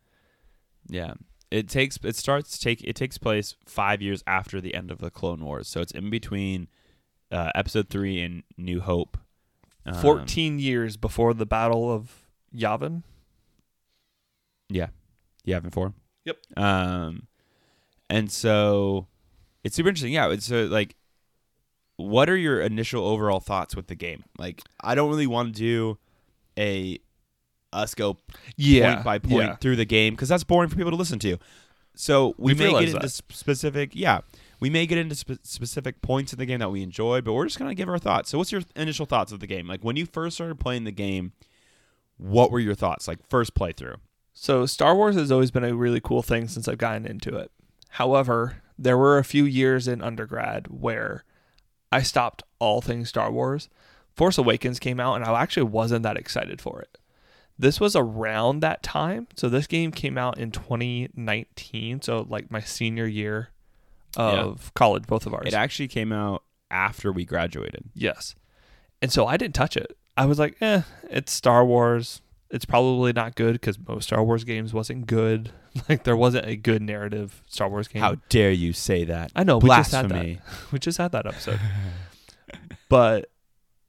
[0.88, 1.14] Yeah.
[1.50, 5.10] It takes it starts take it takes place five years after the end of the
[5.10, 6.66] Clone Wars, so it's in between
[7.30, 9.16] uh, Episode Three and New Hope.
[9.84, 13.04] Um, 14 years before the Battle of Yavin.
[14.68, 14.88] Yeah.
[15.46, 15.94] Yavin Four.
[16.24, 16.38] Yep.
[16.56, 17.28] Um,
[18.10, 19.06] and so
[19.62, 20.12] it's super interesting.
[20.12, 20.30] Yeah.
[20.30, 20.96] It's uh, like,
[21.96, 24.24] what are your initial overall thoughts with the game?
[24.38, 25.98] Like, I don't really want to do
[26.58, 26.98] a
[27.72, 28.14] us go
[28.58, 29.56] point by point yeah.
[29.56, 31.36] through the game because that's boring for people to listen to.
[31.94, 33.10] So we We've may get into that.
[33.10, 34.20] specific, yeah,
[34.60, 37.46] we may get into spe- specific points in the game that we enjoy, but we're
[37.46, 38.30] just gonna give our thoughts.
[38.30, 39.66] So, what's your initial thoughts of the game?
[39.66, 41.32] Like when you first started playing the game,
[42.16, 43.08] what were your thoughts?
[43.08, 43.96] Like first playthrough.
[44.38, 47.50] So Star Wars has always been a really cool thing since I've gotten into it.
[47.90, 51.24] However, there were a few years in undergrad where
[51.96, 53.70] I stopped all things Star Wars.
[54.12, 56.98] Force Awakens came out and I actually wasn't that excited for it.
[57.58, 59.28] This was around that time.
[59.34, 63.48] So this game came out in 2019, so like my senior year
[64.14, 65.46] of college, both of ours.
[65.46, 67.84] It actually came out after we graduated.
[67.94, 68.34] Yes.
[69.00, 69.96] And so I didn't touch it.
[70.18, 72.20] I was like, eh, it's Star Wars.
[72.50, 75.50] It's probably not good because most Star Wars games wasn't good.
[75.90, 78.00] Like there wasn't a good narrative Star Wars game.
[78.00, 79.30] How dare you say that?
[79.36, 80.08] I know we just had that.
[80.08, 80.40] Blasphemy.
[80.72, 81.60] We just had that episode.
[82.88, 83.30] but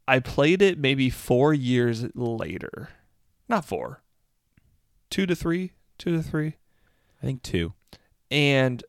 [0.05, 2.89] I played it maybe four years later.
[3.47, 4.01] Not four.
[5.09, 5.71] Two to three.
[5.97, 6.57] Two to three.
[7.23, 7.71] I think two.
[8.29, 8.83] and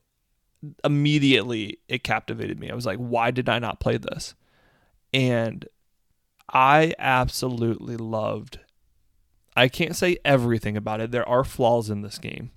[0.84, 2.68] immediately it captivated me.
[2.68, 4.34] I was like, why did I not play this?
[5.14, 5.66] And
[6.52, 8.58] I absolutely loved
[9.58, 11.10] I can't say everything about it.
[11.10, 12.52] There are flaws in this game.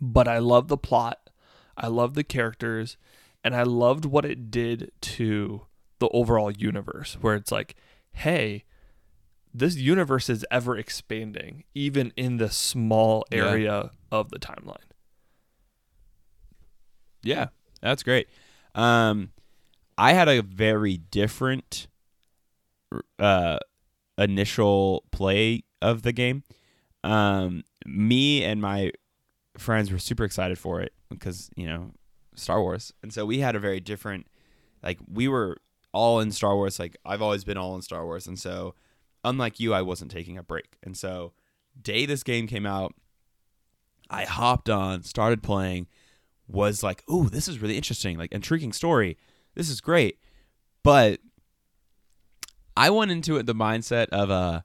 [0.00, 1.30] But I love the plot.
[1.76, 2.96] I love the characters
[3.42, 5.62] and I loved what it did to
[6.00, 7.74] the overall universe where it's like,
[8.12, 8.64] hey,
[9.54, 13.38] this universe is ever expanding even in the small Yeah.
[13.38, 14.76] area of the timeline.
[17.22, 17.48] Yeah,
[17.80, 18.28] that's great.
[18.74, 19.30] Um,
[19.96, 21.88] I had a very different
[23.18, 23.58] uh,
[24.16, 26.42] initial play of the game.
[27.04, 28.92] Um, me and my
[29.56, 31.92] friends were super excited for it because you know
[32.34, 34.26] Star Wars, and so we had a very different.
[34.82, 35.58] Like we were
[35.92, 36.78] all in Star Wars.
[36.78, 38.74] Like I've always been all in Star Wars, and so
[39.24, 40.76] unlike you, I wasn't taking a break.
[40.82, 41.32] And so
[41.80, 42.94] day this game came out,
[44.10, 45.86] I hopped on, started playing
[46.48, 49.16] was like, "Ooh, this is really interesting, like intriguing story.
[49.54, 50.18] This is great."
[50.82, 51.20] But
[52.76, 54.62] I went into it the mindset of uh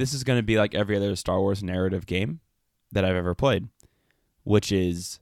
[0.00, 2.40] this is going to be like every other Star Wars narrative game
[2.90, 3.68] that I've ever played,
[4.44, 5.20] which is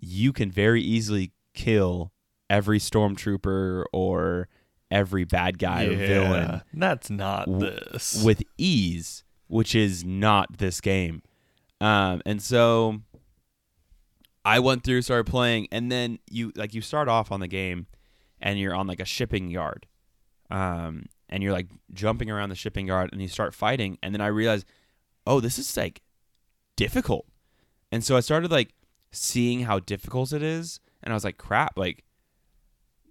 [0.00, 2.12] you can very easily kill
[2.50, 4.48] every stormtrooper or
[4.90, 8.22] every bad guy or villain That's not w- this.
[8.24, 11.22] with ease, which is not this game.
[11.80, 13.00] Um, and so
[14.44, 17.86] I went through, started playing, and then you like you start off on the game,
[18.40, 19.86] and you're on like a shipping yard,
[20.50, 24.20] um, and you're like jumping around the shipping yard, and you start fighting, and then
[24.20, 24.66] I realized,
[25.26, 26.02] oh, this is like
[26.76, 27.26] difficult,
[27.90, 28.74] and so I started like
[29.10, 32.04] seeing how difficult it is, and I was like, crap, like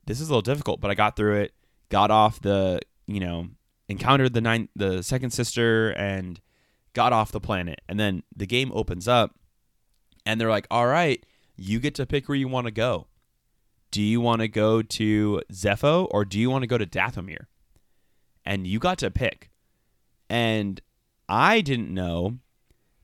[0.05, 1.53] this is a little difficult, but I got through it,
[1.89, 3.47] got off the, you know,
[3.89, 6.39] encountered the nine, the second sister, and
[6.93, 9.35] got off the planet, and then the game opens up,
[10.27, 13.07] and they're like, all right, you get to pick where you want to go.
[13.89, 17.47] Do you want to go to Zeffo or do you want to go to Dathomir?
[18.45, 19.49] And you got to pick.
[20.29, 20.81] And
[21.29, 22.37] I didn't know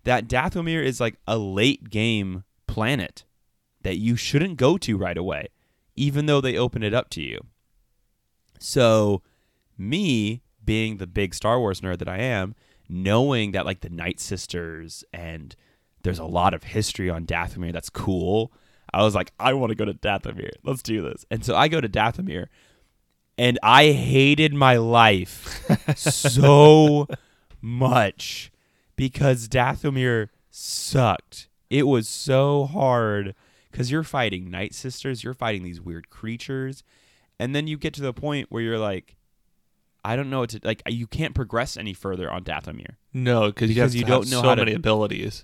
[0.03, 3.25] that Dathomir is like a late game planet
[3.81, 5.47] that you shouldn't go to right away,
[5.95, 7.39] even though they open it up to you.
[8.59, 9.21] So,
[9.77, 12.55] me being the big Star Wars nerd that I am,
[12.89, 15.55] knowing that like the Night Sisters and
[16.03, 18.51] there's a lot of history on Dathomir that's cool.
[18.93, 20.51] I was like, I want to go to Dathomir.
[20.63, 21.25] Let's do this.
[21.29, 22.47] And so I go to Dathomir
[23.37, 25.63] and I hated my life
[25.95, 27.07] so
[27.61, 28.51] much
[28.95, 31.47] because Dathomir sucked.
[31.69, 33.35] It was so hard
[33.71, 36.83] because you're fighting Night Sisters, you're fighting these weird creatures,
[37.39, 39.15] and then you get to the point where you're like,
[40.05, 40.81] I don't know what to like.
[40.87, 42.95] You can't progress any further on Dathomir.
[43.13, 45.43] no, because you, have you don't have know so how to- many abilities.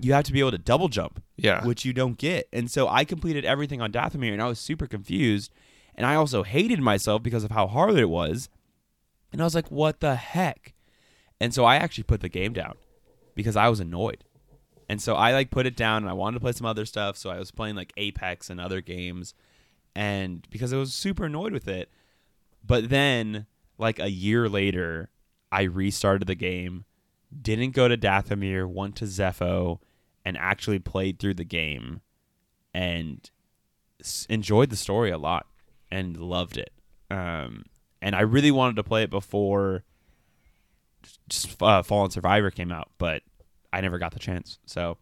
[0.00, 1.22] You have to be able to double jump.
[1.36, 1.64] Yeah.
[1.64, 2.48] which you don't get.
[2.52, 5.52] And so I completed everything on Dathomir and I was super confused.
[5.94, 8.48] And I also hated myself because of how hard it was.
[9.32, 10.74] And I was like, what the heck?
[11.40, 12.74] And so I actually put the game down
[13.34, 14.24] because I was annoyed.
[14.88, 17.16] And so I like put it down and I wanted to play some other stuff.
[17.16, 19.34] So I was playing like Apex and other games.
[19.94, 21.90] And because I was super annoyed with it.
[22.66, 23.46] But then,
[23.78, 25.10] like a year later,
[25.52, 26.84] I restarted the game,
[27.40, 29.80] didn't go to Dathomir, went to Zeffo,
[30.24, 32.00] and actually played through the game
[32.72, 33.30] and
[34.28, 35.46] enjoyed the story a lot
[35.90, 36.72] and loved it.
[37.10, 37.64] Um,
[38.02, 39.84] and I really wanted to play it before
[41.28, 43.22] just uh, Fallen Survivor came out, but
[43.72, 44.58] I never got the chance.
[44.66, 44.98] So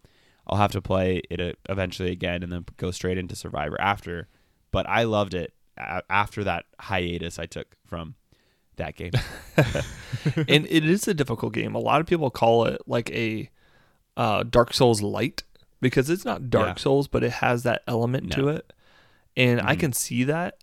[0.46, 4.28] I'll have to play it uh, eventually again and then go straight into Survivor after.
[4.70, 8.14] But I loved it after that hiatus I took from
[8.76, 9.12] that game.
[10.36, 11.74] and it is a difficult game.
[11.74, 13.50] A lot of people call it like a
[14.16, 15.42] uh, Dark Souls light
[15.80, 16.82] because it's not Dark Yeah.
[16.82, 18.72] Souls, but it has that element to it.
[19.36, 19.80] And I Mhm.
[19.80, 20.61] can see that.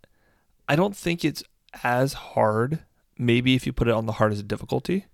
[0.70, 1.44] I don't think it's
[1.84, 2.80] as hard.
[3.18, 5.08] Maybe if you put it on the hardest difficulty.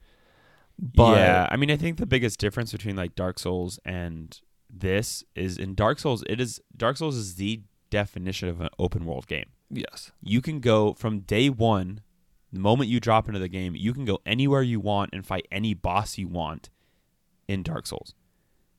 [0.77, 4.37] But yeah, I mean, I think the biggest difference between like Dark Souls and
[4.69, 9.05] this is in Dark Souls, it is Dark Souls is the definition of an open
[9.05, 9.45] world game.
[9.69, 12.01] yes, You can go from day one,
[12.51, 15.47] the moment you drop into the game, you can go anywhere you want and fight
[15.51, 16.69] any boss you want
[17.47, 18.13] in Dark Souls.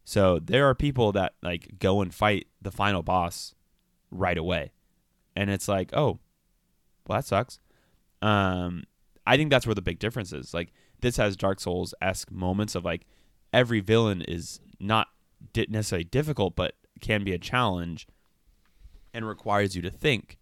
[0.05, 3.55] So there are people that like go and fight the final boss
[4.11, 4.73] right away.
[5.35, 6.21] And it's like, oh,
[7.07, 7.59] well, that sucks.
[8.23, 8.85] Um,
[9.27, 10.55] I think that's where the big difference is.
[10.55, 13.07] Like this has Dark Souls esque moments of like
[13.53, 15.09] every villain is not
[15.53, 18.07] di- necessarily difficult, but can be a challenge
[19.12, 20.38] and requires you to think.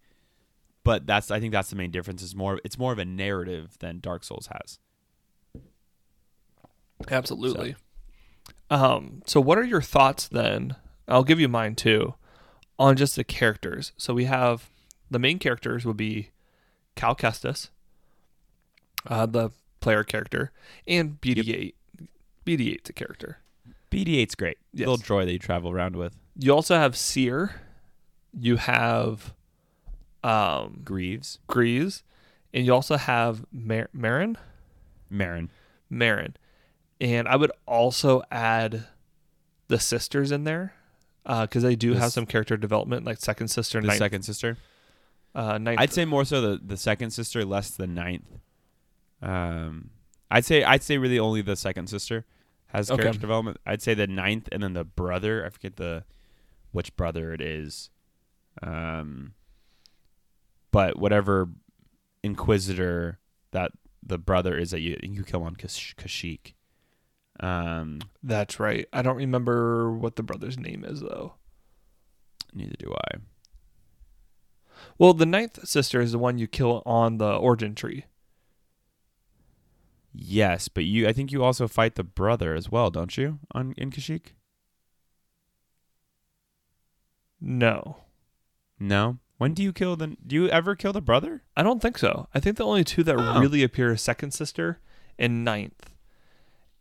[0.83, 2.21] But that's I think that's the main difference.
[2.21, 4.79] Is more it's more of a narrative than Dark Souls has.
[7.09, 7.75] Absolutely.
[8.69, 10.75] Um, so what are your thoughts then?
[11.07, 12.15] I'll give you mine too,
[12.79, 13.93] on just the characters.
[13.97, 14.69] So we have
[15.09, 16.29] the main characters would be
[16.95, 17.69] Cal Kestis,
[19.07, 20.51] uh, the player character,
[20.87, 21.73] and BD8.
[22.45, 23.39] BD8's a character.
[23.91, 24.57] BD8's great.
[24.73, 24.87] Yes.
[24.87, 26.15] Little droid that you travel around with.
[26.37, 27.61] You also have Cere.
[28.37, 29.33] You have
[30.23, 32.03] um, Greez, Greez,
[32.53, 34.35] and you also have Mar- Merrin.
[35.11, 35.49] Merrin.
[35.91, 36.33] Merrin.
[36.99, 38.85] And I would also add
[39.67, 40.73] the sisters in there
[41.23, 44.57] because they do have some character development, like second sister, The ninth, second sister.
[45.35, 45.79] Uh, ninth.
[45.79, 48.39] I'd say more so the the second sister, less the ninth.
[49.21, 49.91] Um,
[50.31, 52.25] I'd say I'd say really only the second sister
[52.67, 53.01] has Okay.
[53.03, 53.57] character development.
[53.65, 55.45] I'd say the ninth, and then the brother.
[55.45, 56.03] I forget the
[56.71, 57.89] which brother it is.
[58.63, 59.33] Um,
[60.71, 61.49] but whatever
[62.23, 63.19] Inquisitor
[63.51, 63.71] that
[64.01, 66.53] the brother is that you you kill on Kash- Kashyyyk.
[67.39, 68.87] Um, That's right.
[68.93, 71.33] I don't remember what the brother's name is though.
[72.53, 73.17] neither do I.
[74.97, 78.05] Well, the ninth sister is the one you kill on the origin tree.
[80.13, 83.39] Yes, but you I think you also fight the brother as well, don't you?
[83.51, 84.27] On in Kashyyyk?
[87.41, 87.97] No,
[88.79, 89.19] No.
[89.37, 90.15] When do you kill the?
[90.25, 91.43] Do you ever kill the brother?
[91.57, 92.29] I don't think so.
[92.33, 93.39] I think the only two that Oh.
[93.41, 94.79] really appear is second sister
[95.19, 95.91] and ninth.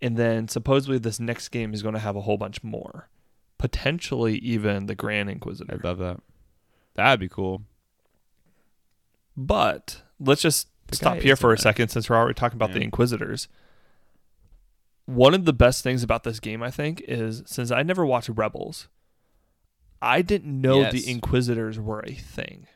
[0.01, 3.09] And then supposedly this next game is going to have a whole bunch more.
[3.59, 5.75] Potentially even the Grand Inquisitor.
[5.75, 6.21] I'd love that.
[6.95, 7.63] That'd be cool.
[9.37, 12.81] But let's just The stop here for a second since we're already talking about the
[12.83, 13.49] Inquisitors.
[15.07, 18.31] One of the best things about this game, I think, is since I never watched
[18.31, 18.89] Rebels,
[20.01, 20.93] I didn't know Yes.
[20.93, 22.67] the Inquisitors were a thing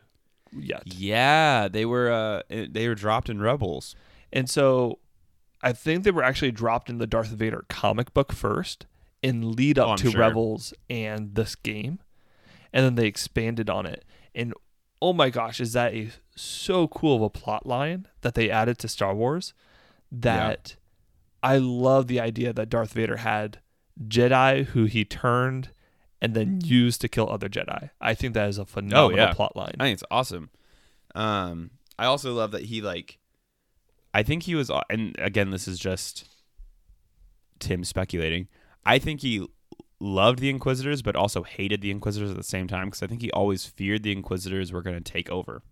[0.53, 0.83] yet.
[0.87, 2.11] Yeah, they were.
[2.11, 3.95] Uh, eh, they were dropped in Rebels.
[4.33, 4.99] And so
[5.63, 8.85] I think they were actually dropped in the Darth Vader comic book first
[9.23, 10.21] in lead up Oh, to sure.
[10.21, 11.99] Rebels and this game.
[12.75, 14.05] And then they expanded on it.
[14.35, 14.53] And
[15.01, 18.79] oh my gosh, is that a so cool of a plot line that they added
[18.79, 19.55] to Star Wars
[20.11, 20.77] that
[21.43, 23.59] I love the idea that Darth Vader had
[24.07, 25.71] Jedi who he turned
[26.21, 27.91] and then used to kill other Jedi.
[28.01, 29.35] I think that is a phenomenal yeah.
[29.35, 29.75] plot line.
[29.79, 30.51] I think it's awesome.
[31.15, 33.19] Um, I also love that he like.
[34.15, 36.29] I think he was, and again, this is just
[37.61, 38.49] Tim speculating.
[38.85, 39.47] I think he
[40.01, 43.21] loved the Inquisitors, but also hated the Inquisitors at the same time because I think
[43.23, 45.63] he always feared the Inquisitors were going to take over.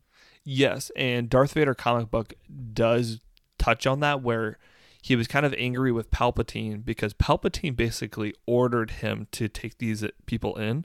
[0.44, 2.34] Yes, and Darth Vader comic book
[2.72, 3.20] does
[3.58, 4.58] touch on that where
[5.02, 10.04] he was kind of angry with Palpatine because Palpatine basically ordered him to take these
[10.26, 10.84] people in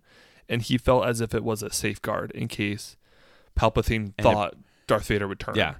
[0.49, 2.97] and he felt as if it was a safeguard in case
[3.57, 4.55] Palpatine And it- thought
[4.87, 5.55] Darth Vader would turn.
[5.55, 5.75] Yeah,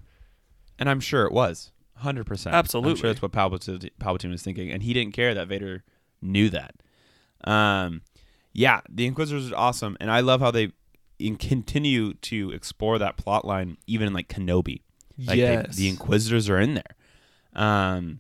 [0.80, 2.56] and I'm sure it was hundred percent.
[2.56, 3.00] I'm Absolutely.
[3.00, 5.84] sure that's what Palpatine, Palpatine was thinking, and he didn't care that Vader
[6.22, 6.76] knew that.
[7.46, 8.02] Um,
[8.54, 10.72] yeah, the Inquisitors are awesome, and I love how they
[11.20, 14.82] in- continue to explore that plot line, even in like Kenobi.
[15.18, 15.76] Like they- yes.
[15.76, 16.96] the Inquisitors are in there.
[17.54, 18.20] Um,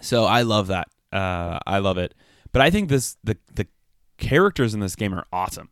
[0.00, 0.88] so I love that.
[1.12, 2.14] Uh, I love it.
[2.52, 3.66] But I think this the the
[4.16, 5.70] characters in this game are awesome.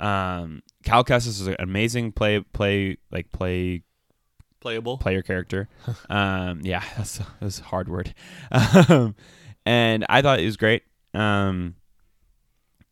[0.00, 3.82] Um, Cal Kestis is an amazing play play like play
[4.60, 4.98] playable.
[4.98, 5.68] player character.
[6.10, 8.14] um, yeah, that's that's a hard word.
[8.52, 9.14] Um,
[9.66, 10.82] and I thought it was great.
[11.14, 11.74] Um,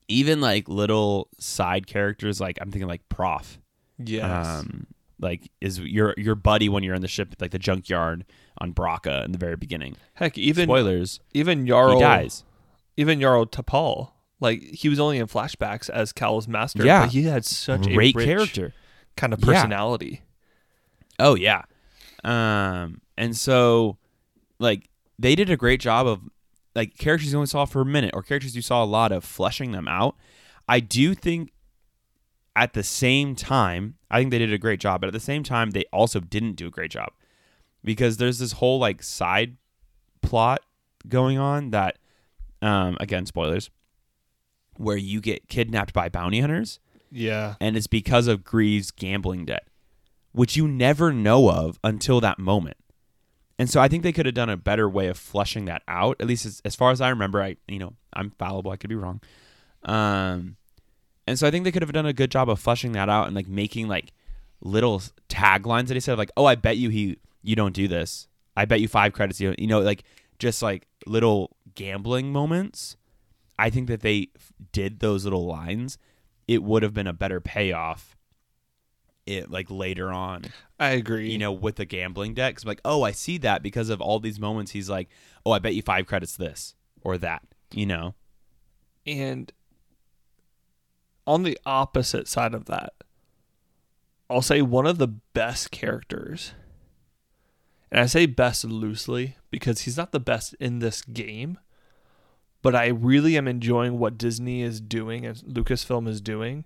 [0.09, 3.59] even like little side characters, like I'm thinking like Prauf.
[3.99, 4.47] Yes.
[4.47, 4.87] Um,
[5.19, 8.25] like is your your buddy when you're in the ship, like the junkyard
[8.59, 9.97] on Bracca in the very beginning.
[10.15, 12.45] Heck, even Spoilers: even Jaro dies.
[12.97, 17.03] even Jaro Tapal, like he was only in flashbacks as Cal's master, Yeah.
[17.07, 18.75] but he had such Great a character.
[19.17, 19.47] kind of Yeah.
[19.47, 20.23] personality.
[21.19, 21.63] Oh yeah.
[22.23, 23.97] Um and so
[24.59, 24.89] like
[25.19, 26.21] they did a great job of
[26.77, 29.25] like characters you only saw for a minute or characters you saw a lot of
[29.25, 30.15] fleshing them out.
[30.69, 31.53] I do think
[32.55, 35.43] at the same time, I think they did a great job, but at the same
[35.43, 37.11] time they also didn't do a great job.
[37.83, 39.57] Because there's this whole like side
[40.23, 40.61] plot
[41.09, 41.99] going on that
[42.63, 43.71] um again spoilers
[44.77, 47.55] where you get kidnapped by bounty hunters Yeah.
[47.61, 49.67] and it's because of Greez' gambling debt,
[50.33, 52.77] which you never know of until that moment.
[53.59, 56.17] And so I think they could have done a better way of fleshing that out.
[56.21, 58.91] At least as, as far as I remember, I you know I'm fallible, I could
[58.91, 59.21] be wrong.
[59.85, 60.57] Um,
[61.27, 63.27] And so I think they could have done a good job of fleshing that out
[63.27, 64.13] and like making like
[64.61, 68.29] little taglines that he said like, "Oh, I bet you he you don't do this.
[68.57, 70.05] I bet you 5 credits you don't-" you know like
[70.39, 72.97] just like little gambling moments.
[73.59, 74.29] I think that they
[74.73, 75.99] did those little lines,
[76.47, 78.16] it would have been a better payoff
[79.27, 80.45] it like later on
[80.79, 81.31] I agree.
[81.31, 82.55] you know, with the gambling deck.
[82.57, 84.73] 'Cause I'm like, oh, I see that because of all these moments.
[84.73, 85.09] He's like,
[85.45, 87.43] oh, I bet you five credits this or that.
[87.73, 88.15] You know,
[89.07, 89.53] And
[91.27, 92.93] on the opposite side of that,
[94.31, 96.53] I'll say one of the best characters,
[97.91, 101.59] and I say best loosely because he's not the best in this game,
[102.63, 106.65] but I really am enjoying what Disney is doing and Lucasfilm is doing,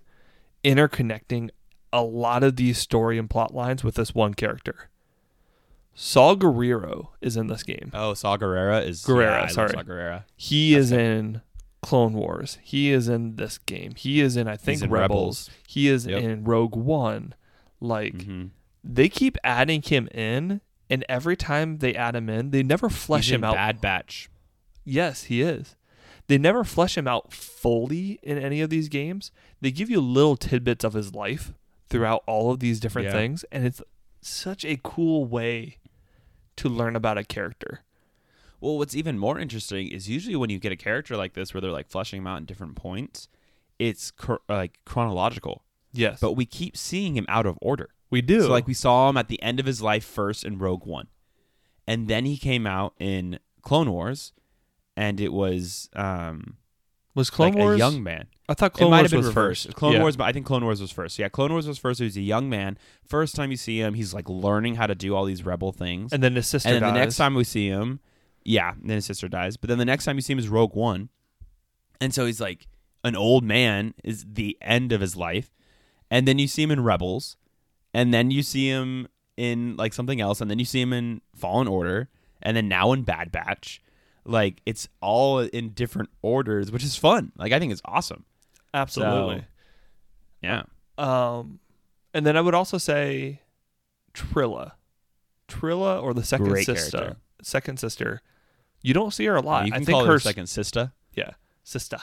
[0.63, 1.49] interconnecting
[1.93, 4.89] a lot of these story and plot lines with this one character.
[5.93, 7.91] Saul Guerrero is in this game.
[7.93, 9.69] oh, Saw Gerrera is Gerrera, yeah, sorry.
[9.71, 10.23] Saw Gerrera.
[10.35, 11.41] He is in
[11.81, 12.57] Clone Wars.
[12.61, 13.93] He is in this game.
[13.95, 15.49] He is in I think in Rebels.
[15.49, 15.49] Rebels.
[15.67, 16.23] He is Yep.
[16.23, 17.35] in Rogue One.
[17.81, 18.45] Like Mm-hmm.
[18.83, 23.25] they keep adding him in, and every time they add him in, they never flesh
[23.25, 23.55] He's him out.
[23.55, 24.29] Bad Batch.
[24.85, 25.75] Yes, he is.
[26.27, 29.31] They never flesh him out fully in any of these games.
[29.59, 31.53] They give you little tidbits of his life
[31.91, 33.13] throughout all of these different Yeah.
[33.13, 33.81] things, and it's
[34.21, 35.77] such a cool way
[36.55, 37.81] to learn about a character.
[38.59, 41.61] Well, what's even more interesting is usually when you get a character like this where
[41.61, 43.27] they're like fleshing him out in different points,
[43.79, 45.63] it's cr- like chronological.
[45.93, 47.89] Yes, But we keep seeing him out of order.
[48.09, 48.41] we do.
[48.41, 51.07] So like we saw him at the end of his life first in Rogue One,
[51.87, 54.31] and then he came out in Clone Wars,
[54.95, 56.57] and it was um
[57.15, 58.27] was Clone like Wars a young man.
[58.51, 59.65] I thought Clone it might Wars have been was reversed.
[59.67, 59.75] first.
[59.75, 59.99] Clone Yeah.
[60.01, 61.17] Wars, but I think Clone Wars was first.
[61.19, 61.99] Yeah, Clone Wars was first.
[61.99, 62.77] He was a young man.
[63.05, 66.13] First time you see him, he's like learning how to do all these rebel things.
[66.13, 67.05] and then his sister And then the dies.
[67.07, 67.99] next time we see him,
[68.43, 69.57] yeah, then his sister dies.
[69.57, 71.09] But then the next time you see him is Rogue One,
[71.99, 72.67] and so he's like
[73.03, 73.93] an old man.
[74.03, 75.51] Is the end of his life,
[76.09, 77.37] and then you see him in Rebels,
[77.93, 81.21] and then you see him in like something else, and then you see him in
[81.35, 82.09] Fallen Order,
[82.41, 83.81] and then now in Bad Batch.
[84.23, 87.31] Like it's all in different orders, which is fun.
[87.37, 88.25] Like I think it's awesome.
[88.73, 89.45] Absolutely.
[90.41, 90.63] Yeah.
[90.97, 91.59] Um,
[92.13, 93.41] and then I would also say
[94.13, 94.73] Trilla,
[95.47, 97.17] Trilla or the second Great sister, character.
[97.41, 98.21] second sister.
[98.81, 99.65] You don't see her a lot.
[99.65, 100.91] you can I think call her her second sister.
[101.13, 101.31] yeah,
[101.63, 101.99] sister.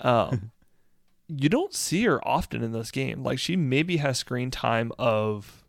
[0.00, 0.52] Um,
[1.28, 3.22] you don't see her often in this game.
[3.22, 5.64] Like she maybe has screen time of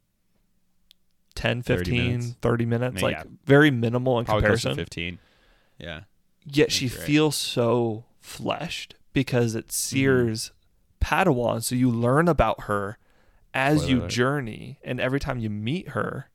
[1.35, 2.93] 10, 15, 30 minutes.
[2.93, 4.75] minutes, Yeah, like very minimal in Probably comparison.
[4.75, 5.19] fifteen.
[5.79, 6.01] Yeah.
[6.45, 7.07] Yet she That's right.
[7.07, 9.95] feels so fleshed because it Mm-hmm.
[9.97, 10.51] Cere's
[11.01, 11.63] Padawan.
[11.63, 12.97] So you learn about her
[13.53, 14.09] as Spoiler you alert.
[14.09, 16.29] journey, and every time you meet her,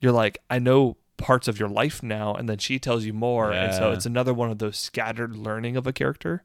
[0.00, 3.50] you're like, I know parts of your life now, and then she tells you more,
[3.52, 6.44] and so it's another one of those scattered learning of a character.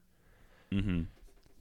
[0.71, 1.01] Mm-hmm.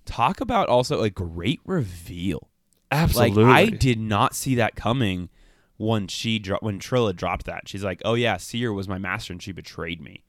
[0.05, 2.49] Talk about also a great reveal.
[2.93, 5.29] Absolutely, Like I did not see that coming
[5.77, 7.69] when she dro- when Trilla dropped that.
[7.69, 10.25] She's like, "Oh yeah, Cere was my master and she betrayed me."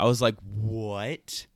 [0.00, 1.46] I was like, "What?"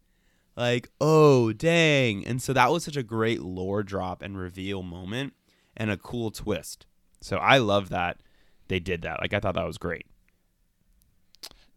[0.57, 5.35] Like, "Oh, dang." And so that was such a great lore drop and reveal moment
[5.77, 6.87] and a cool twist.
[7.21, 8.21] So I love that
[8.69, 9.21] they did that.
[9.21, 10.07] Like I thought that was great.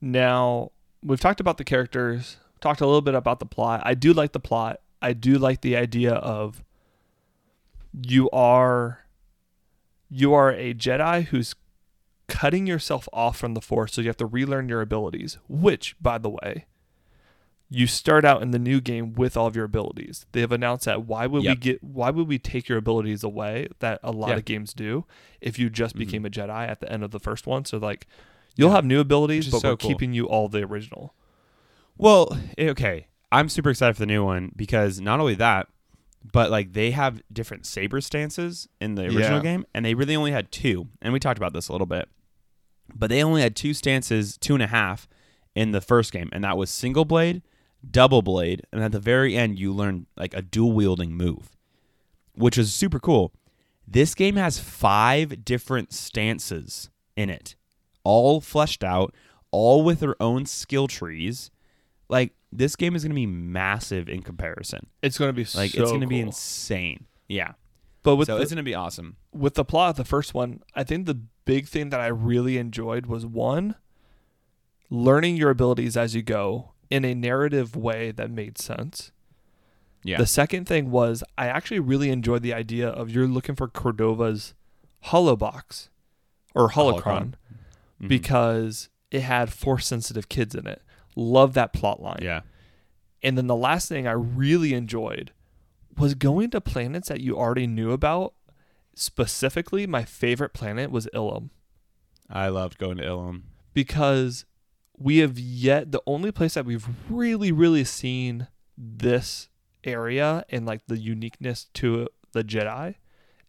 [0.01, 0.71] Now,
[1.01, 3.81] we've talked about the characters, talked a little bit about the plot.
[3.83, 4.81] I do like the plot.
[5.01, 6.63] I do like the idea of
[7.93, 9.05] you are
[10.09, 11.55] you are a Jedi who's
[12.27, 16.17] cutting yourself off from the Force, so you have to relearn your abilities, which, by
[16.17, 16.65] the way,
[17.75, 20.25] you start out in the new game with all of your abilities.
[20.31, 23.67] They have announced that why would we get why would we take your abilities away
[23.79, 24.35] that a lot Yeah.
[24.37, 25.05] of games do
[25.41, 25.99] if you just Mhm.
[25.99, 27.65] became a Jedi at the end of the first one?
[27.65, 28.07] So like
[28.55, 28.75] you'll Yeah.
[28.75, 29.89] have new abilities, but so we're cool.
[29.89, 31.13] keeping you all the original.
[31.97, 33.07] Well, eh, okay.
[33.31, 35.67] I'm super excited for the new one because not only that,
[36.31, 39.41] but like they have different saber stances in the original Yeah.
[39.41, 40.87] game, and they really only had two.
[41.01, 42.07] And we talked about this a little bit,
[42.93, 45.07] but they only had two stances, two and a half,
[45.55, 47.41] in the first game, and that was single blade,
[47.91, 51.55] double blade, and at the very end you learn like a dual wielding move,
[52.33, 53.31] which is super cool.
[53.87, 57.55] This game has five different stances in it,
[58.03, 59.13] all fleshed out,
[59.51, 61.51] all with their own skill trees.
[62.09, 64.87] Like this game is going to be massive in comparison.
[65.01, 67.05] It's going to be Like so it's going to be insane.
[67.27, 67.53] Yeah.
[68.03, 69.17] But with so the, it's going to be awesome.
[69.33, 72.57] with the plot of the first one, I think the big thing that I really
[72.57, 73.75] enjoyed was one,
[74.91, 79.11] learning your abilities as you go in a narrative way that made sense.
[80.03, 80.17] Yeah.
[80.17, 84.53] The second thing was I actually really enjoyed the idea of you're looking for Cordova's
[85.01, 85.89] hollow box
[86.53, 87.33] or holocron, holocron.
[88.01, 88.07] Mhm.
[88.07, 90.81] because it had force sensitive kids in it.
[91.15, 92.19] Love that plot line.
[92.21, 92.41] yeah.
[93.23, 95.31] And then the last thing I really enjoyed
[95.97, 98.33] was going to planets that you already knew about.
[98.93, 101.49] Specifically, my favorite planet was Ilum
[102.29, 103.41] I loved going to Ilum.
[103.73, 104.45] because
[104.97, 109.49] we have yet the only place that we've really really seen this
[109.83, 112.95] area and like the uniqueness to the Jedi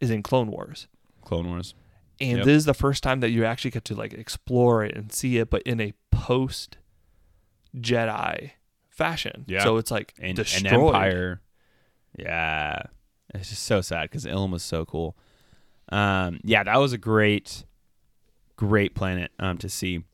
[0.00, 0.86] is in Clone Wars.
[1.22, 1.74] Clone Wars.
[2.20, 2.46] And Yep.
[2.46, 5.38] this is the first time that you actually get to like explore it and see
[5.38, 6.78] it, but in a post
[7.76, 8.52] Jedi
[8.88, 9.44] fashion.
[9.46, 9.62] Yeah.
[9.62, 10.72] So it's like And destroyed.
[10.72, 11.40] an Empire.
[12.18, 12.82] Yeah.
[13.34, 15.16] It's just so sad because Ilum was so cool.
[15.90, 17.64] Um, yeah, that was a great,
[18.56, 20.04] great planet um, to see.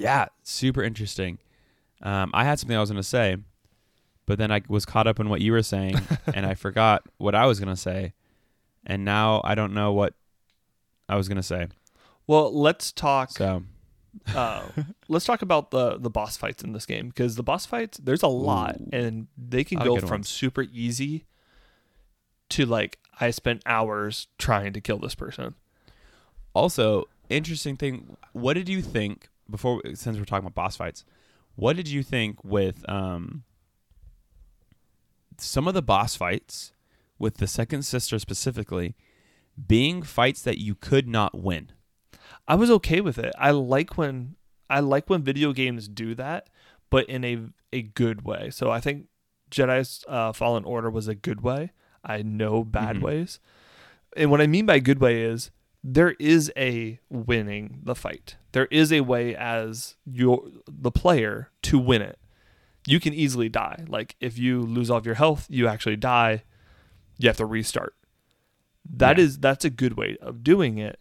[0.00, 1.38] Yeah, super interesting.
[2.00, 3.36] Um, I had something I was going to say,
[4.24, 6.00] but then I was caught up in what you were saying,
[6.34, 8.14] and I forgot what I was going to say,
[8.86, 10.14] and now I don't know what
[11.08, 11.68] I was going to say.
[12.26, 13.30] Well, let's talk.
[13.32, 13.64] So
[14.34, 14.62] Uh,
[15.08, 18.22] let's talk about the the boss fights in this game because the boss fights there's
[18.22, 18.88] a lot Ooh.
[18.92, 20.22] and they can go from one.
[20.22, 21.26] super easy
[22.50, 25.54] to like I spent hours trying to kill this person.
[26.54, 28.16] Also, interesting thing.
[28.32, 29.82] What did you think before?
[29.94, 31.04] Since we're talking about boss fights,
[31.56, 33.44] what did you think with um
[35.38, 36.72] some of the boss fights
[37.18, 38.94] with the second sister specifically
[39.66, 41.72] being fights that you could not win?
[42.46, 43.32] I was okay with it.
[43.38, 44.36] I like when
[44.68, 46.48] I like when video games do that,
[46.90, 47.38] but in a
[47.72, 48.50] a good way.
[48.50, 49.06] So I think
[49.50, 51.72] Jedi's uh, Fallen Order was a good way.
[52.04, 53.02] I know bad Mhm.
[53.02, 53.40] ways,
[54.16, 55.50] and what I mean by good way is
[55.84, 58.36] there is a winning the fight.
[58.52, 62.18] There is a way as your the player to win it.
[62.86, 63.84] You can easily die.
[63.88, 66.42] Like if you lose all of your health, you actually die.
[67.18, 67.94] You have to restart.
[68.88, 69.24] That Yeah.
[69.24, 70.98] is that's a good way of doing it.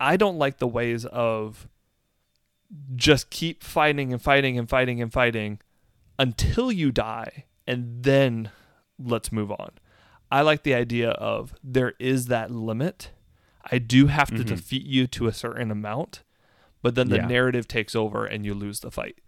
[0.00, 1.68] I don't like the ways of
[2.96, 5.60] just keep fighting and fighting and fighting and fighting
[6.18, 8.50] until you die and then
[8.98, 9.70] let's move on.
[10.30, 13.10] I like the idea of there is that limit.
[13.70, 14.46] I do have to Mhm.
[14.46, 16.22] defeat you to a certain amount,
[16.82, 17.26] but then the Yeah.
[17.26, 19.18] narrative takes over and you lose the fight.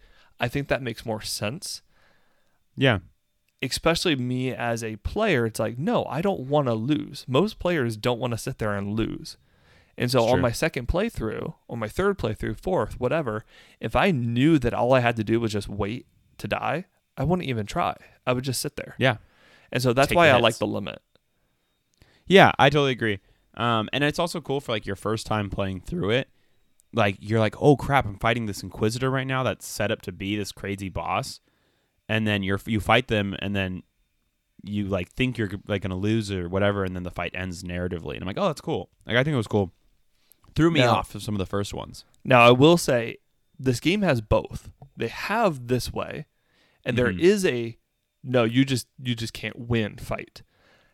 [0.41, 1.83] I think that makes more sense.
[2.77, 2.99] Yeah,
[3.63, 7.25] Especially me as a player, it's like, no, I don't want to lose.
[7.27, 9.39] Most players don't want to sit there and lose.
[9.97, 13.45] And so on my second playthrough, or my third playthrough, fourth, whatever,
[13.81, 16.05] if I knew that all I had to do was just wait
[16.39, 16.85] to die,
[17.17, 17.97] I wouldn't even try.
[18.27, 18.97] I would just sit there.
[18.99, 19.17] yeah,
[19.73, 21.01] And so that's Take why I like the limit.
[22.27, 22.53] yeah.
[22.59, 23.21] I totally agree.
[23.57, 26.29] Um, and it's also cool for like your first time playing through it.
[26.95, 30.13] Like you're like, oh crap, I'm fighting this Inquisitor right now that's set up to
[30.13, 31.41] be this crazy boss,
[32.09, 33.83] and then you're you fight them, and then
[34.63, 38.15] you like think you're like gonna lose or whatever, and then the fight ends narratively,
[38.15, 38.91] and I'm like, oh, that's cool.
[39.07, 39.73] Like I think it was cool.
[40.55, 42.05] Threw me Now- off of some of the first ones.
[42.25, 43.19] Now, I will say
[43.59, 44.71] this game has both.
[44.97, 46.27] They have this way,
[46.85, 47.19] and there Mhm.
[47.21, 47.77] is a
[48.23, 50.43] no, you just you just can't win fight.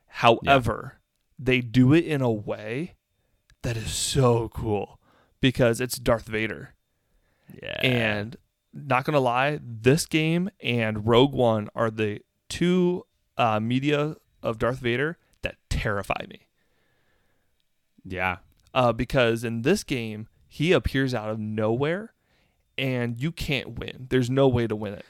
[0.07, 1.01] However,
[1.38, 2.94] they do it in a way
[3.62, 4.98] that is so cool
[5.41, 6.74] because it's Darth Vader.
[7.62, 8.36] Yeah, And
[8.72, 13.05] not gonna lie, this game and Rogue One are the two
[13.36, 16.47] uh, media of Darth Vader that terrify me.
[18.05, 18.38] yeah,
[18.72, 22.12] Uh, because in this game, he appears out of nowhere,
[22.78, 24.07] and you can't win.
[24.11, 25.05] There's no way to win it.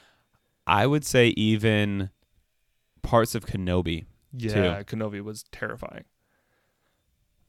[0.67, 2.09] I would say even
[3.01, 4.05] parts of Kenobi.
[4.33, 6.05] Yeah, Kenobi was terrifying.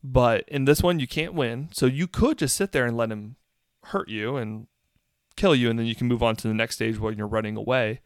[0.05, 3.11] But in this one, you can't win, so you could just sit there and let
[3.13, 3.37] him
[3.85, 4.67] hurt you and
[5.37, 7.57] kill you, and then you can move on to the next stage where you're running
[7.57, 8.01] away.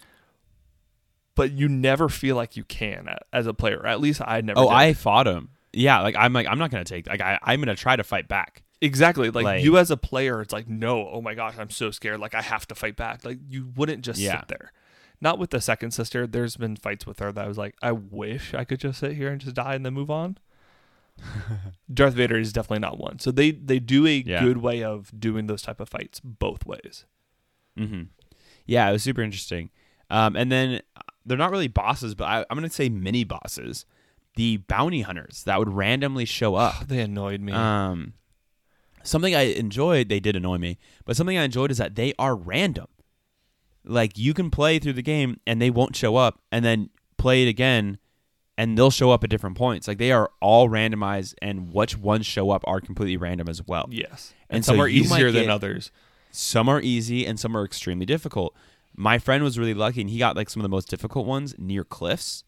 [1.34, 3.86] But you never feel like you can as a player.
[3.86, 4.58] At least I never.
[4.58, 4.72] Oh, did.
[4.72, 5.50] I fought him.
[5.72, 8.28] Yeah, like I'm like I'm not gonna take like I I'm gonna try to fight
[8.28, 8.62] back.
[8.80, 10.40] exactly like, like- you as a player.
[10.40, 12.20] It's like no, oh my gosh, I'm so scared.
[12.20, 13.24] Like I have to fight back.
[13.24, 14.40] Like you wouldn't just Yeah.
[14.40, 14.72] sit there.
[15.20, 16.26] Not with the second sister.
[16.26, 19.12] There's been fights with her that I was like, I wish I could just sit
[19.12, 20.38] here and just die and then move on.
[21.92, 23.18] Darth Vader is definitely not one.
[23.18, 24.42] So they they do a Yeah.
[24.44, 27.04] good way of doing those type of fights both ways.
[27.78, 28.02] Mm-hmm.
[28.66, 29.70] Yeah, it was super interesting.
[30.10, 33.84] Um, and then uh, they're not really bosses, but I, I'm gonna say mini bosses,
[34.36, 36.88] the bounty hunters that would randomly show up.
[36.88, 37.52] They annoyed me.
[37.52, 38.14] Um,
[39.02, 42.34] something I enjoyed, they did annoy me, but something I enjoyed is that they are
[42.34, 42.86] random.
[43.84, 47.44] Like you can play through the game and they won't show up, and then play
[47.44, 47.98] it again,
[48.58, 49.86] and they'll show up at different points.
[49.88, 53.86] Like they are all randomized, and which ones show up are completely random as well.
[53.90, 55.90] yes, and and, so some are easier than get- others.
[56.30, 58.54] Some are easy and some are extremely difficult.
[58.94, 61.54] My friend was really lucky and he got like some of the most difficult ones
[61.56, 62.44] near cliffs.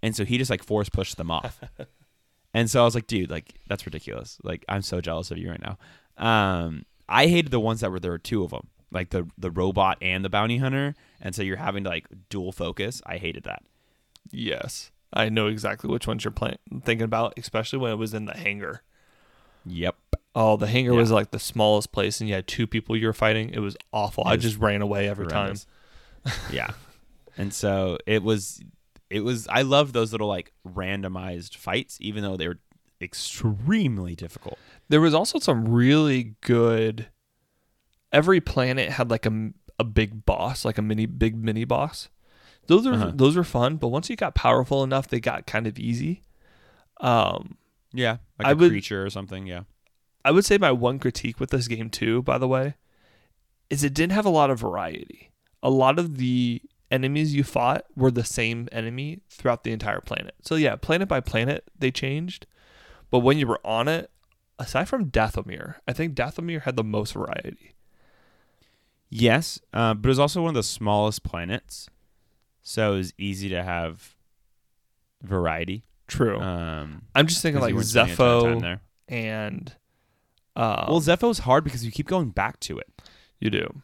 [0.00, 1.60] And so he just like force pushed them off.
[2.54, 4.38] and so I was like, dude, like that's ridiculous.
[4.44, 5.76] Like I'm so jealous of you right now.
[6.64, 8.68] Um I hated the ones that were there were two of them.
[8.92, 10.94] Like the the robot and the bounty hunter.
[11.20, 13.02] And so you're having to like dual focus.
[13.06, 13.64] I hated that.
[14.30, 18.24] Yes, I know exactly which ones you're playing, thinking about, especially when it was in
[18.26, 18.82] the hangar.
[19.66, 19.96] Yep.
[20.34, 20.98] Oh, the hangar Yeah.
[20.98, 23.50] was like the smallest place, and you had two people you were fighting.
[23.50, 24.24] It was awful.
[24.24, 25.54] It I just ran away every time.
[26.52, 26.70] Yeah.
[27.36, 28.62] And so it was
[29.10, 32.58] it was I loved those little like randomized fights even though they were
[33.00, 34.58] extremely difficult.
[34.88, 37.08] There was also some really good.
[38.12, 42.08] Every planet had like a a big boss, like a mini big mini boss.
[42.68, 43.12] Those are Uh-huh.
[43.14, 46.22] those are fun, but once you got powerful enough, they got kind of easy.
[47.00, 47.56] Um,
[47.92, 48.18] Yeah.
[48.38, 49.62] Like I a would- creature or something, yeah.
[50.24, 52.74] I would say my one critique with this game too, by the way,
[53.68, 55.30] is it didn't have a lot of variety.
[55.62, 60.34] A lot of the enemies you fought were the same enemy throughout the entire planet.
[60.42, 62.46] So yeah, planet by planet they changed,
[63.10, 64.10] but when you were on it,
[64.58, 67.74] aside from Dathomir, I think Dathomir had the most variety.
[69.10, 71.88] Yes, uh, but it was also one of the smallest planets.
[72.62, 74.14] So it was easy to have
[75.22, 75.84] variety.
[76.08, 76.40] True.
[76.40, 79.76] Um I'm just thinking like you weren't spending a ton of time Zeffo and
[80.54, 82.90] uh, Well, Zeffo's hard because you keep going back to it.
[83.40, 83.82] you do.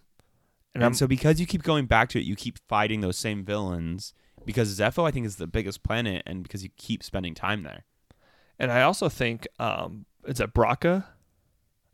[0.75, 3.43] And, And, so because you keep going back to it, you keep fighting those same
[3.45, 4.13] villains.
[4.45, 7.85] Because Zeffo, I think, is the biggest planet, and because you keep spending time there.
[8.59, 11.05] and I also think um, is it Bracca?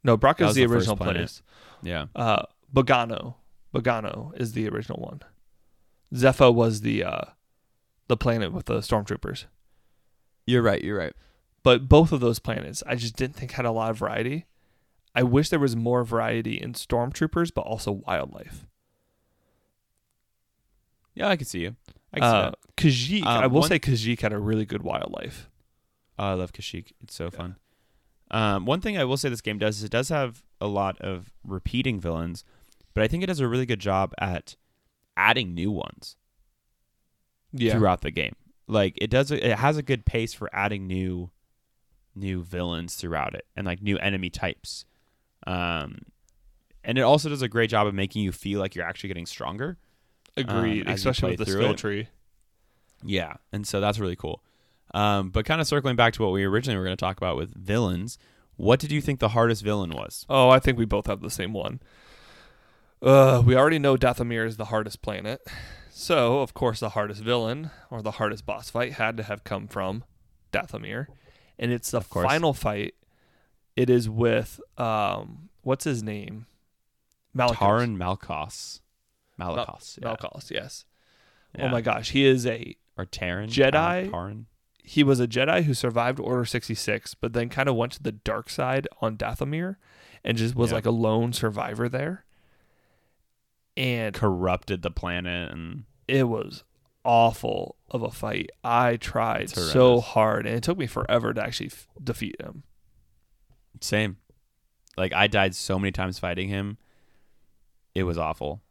[0.02, 1.16] No, Bracca That is the the original planet.
[1.16, 1.42] place.
[1.82, 2.06] Yeah.
[2.14, 3.36] Uh, Bogano.
[3.74, 5.20] Bogano is the original one.
[6.14, 7.24] Zeffo was the uh,
[8.08, 9.44] the planet with the stormtroopers.
[10.46, 10.82] You're right.
[10.82, 11.12] You're right.
[11.62, 14.44] But both of those planets, I just didn't think had a lot of variety.
[15.14, 18.66] I wish there was more variety in stormtroopers, but also wildlife.
[21.14, 21.76] Yeah, I can see you.
[22.12, 22.54] I can see Uh, that.
[22.76, 25.48] Kashyyyk, Um, I will one- say Kashyyyk had a really good wildlife.
[26.18, 26.92] Oh, I love Kashyyyk.
[27.00, 27.56] It's so fun.
[28.30, 31.00] Um, one thing I will say this game does is it does have a lot
[31.00, 32.44] of repeating villains,
[32.94, 34.56] but I think it does a really good job at
[35.16, 36.16] adding new ones
[37.52, 38.34] Yeah, throughout the game.
[38.66, 41.30] Like it does, it has a good pace for adding new,
[42.14, 44.84] new villains throughout it, and like new enemy types.
[45.46, 46.06] Um,
[46.82, 49.26] and it also does a great job of making you feel like you're actually getting
[49.26, 49.78] stronger.
[50.36, 50.86] agreed.
[50.86, 51.78] um, especially with the skill it.
[51.78, 52.08] tree.
[53.02, 54.42] Yeah, and so that's really cool.
[54.94, 57.36] Um, but kind of circling back to what we originally were going to talk about
[57.36, 58.16] with villains,
[58.56, 60.24] what did you think the hardest villain was?
[60.28, 61.80] Oh, I think we both have the same one.
[63.04, 65.42] Uh, we already know Dathomir is the hardest planet.
[65.90, 69.68] So, of course, the hardest villain or the hardest boss fight had to have come
[69.68, 70.04] from
[70.52, 71.06] Dathomir.
[71.58, 72.94] And it's the final fight.
[73.76, 76.46] It is with um what's his name?
[77.36, 77.56] Malicos.
[77.56, 78.80] Taron Malkos.
[79.40, 79.98] Malicos.
[80.00, 80.08] yeah.
[80.16, 80.84] Malkos, yes.
[81.56, 81.66] Yeah.
[81.66, 83.48] Oh my gosh, he is a Or Taron.
[83.48, 84.10] Jedi?
[84.10, 84.44] Taron.
[84.82, 88.12] he was a Jedi who survived Order 66, but then kind of went to the
[88.12, 89.76] dark side on Dathomir
[90.24, 92.24] and just was like a lone survivor there.
[93.76, 96.62] And Corrupted the planet and it was
[97.04, 98.50] awful of a fight.
[98.62, 102.62] I tried so hard, and it took me forever to actually f- defeat him.
[103.80, 104.18] same.
[104.96, 106.78] Like I died so many times fighting him.
[107.94, 108.62] It was awful.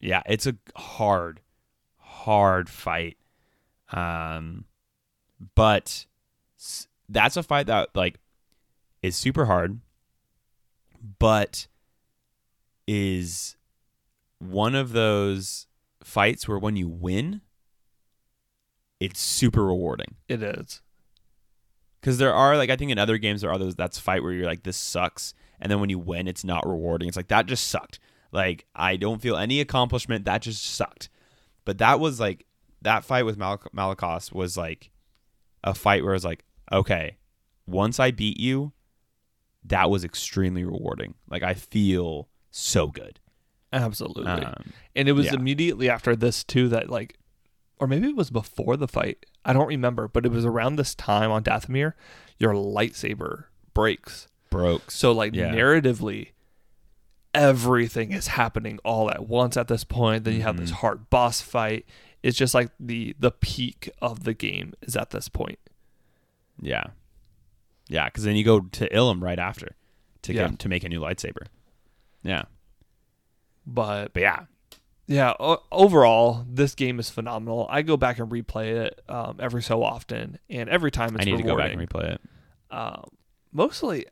[0.00, 1.40] Yeah, it's a hard,
[1.98, 3.16] hard fight.
[3.90, 4.64] Um,
[5.54, 6.06] but
[7.08, 8.18] that's a fight that like
[9.02, 9.80] is super hard,
[11.18, 11.66] but
[12.86, 13.56] is
[14.38, 15.66] one of those
[16.02, 17.40] fights where when you win,
[19.00, 20.14] it's super rewarding.
[20.28, 20.82] It is.
[22.00, 24.32] Because there are like I think in other games there are those that's fight where
[24.32, 27.08] you're like this sucks, and then when you win it's not rewarding.
[27.08, 27.98] It's like that just sucked.
[28.32, 30.24] Like I don't feel any accomplishment.
[30.24, 31.08] That just sucked.
[31.64, 32.46] But that was like
[32.82, 34.90] that fight with Mal- Malicos was like
[35.64, 37.16] a fight where I was like okay,
[37.66, 38.72] once I beat you,
[39.64, 41.14] that was extremely rewarding.
[41.28, 43.18] Like I feel so good.
[43.72, 44.24] Absolutely.
[44.26, 45.34] Um, and it was yeah.
[45.34, 47.18] immediately after this, too, that like,
[47.78, 49.26] or maybe it was before the fight.
[49.44, 51.92] I don't remember, but it was around this time on Dathomir,
[52.38, 53.44] your lightsaber
[53.74, 54.28] breaks.
[54.48, 54.90] broke.
[54.90, 55.50] So, like, Yeah.
[55.52, 56.28] narratively,
[57.34, 60.24] everything is happening all at once at this point.
[60.24, 60.74] Then you have this Mhm.
[60.76, 61.84] hard boss fight.
[62.22, 65.58] It's just like the the peak of the game is at this point.
[66.60, 66.84] Yeah,
[67.88, 68.06] yeah.
[68.06, 69.76] Because then you go to Ilum right after
[70.22, 70.48] to Yeah.
[70.48, 71.46] get to make a new lightsaber.
[72.22, 72.44] Yeah,
[73.66, 74.44] But but yeah,
[75.06, 77.66] yeah, o- overall, this game is phenomenal.
[77.70, 81.30] I go back and replay it um, every so often, and every time it's I
[81.30, 82.20] need to go back and replay it.
[82.70, 83.08] um,
[83.52, 84.06] mostly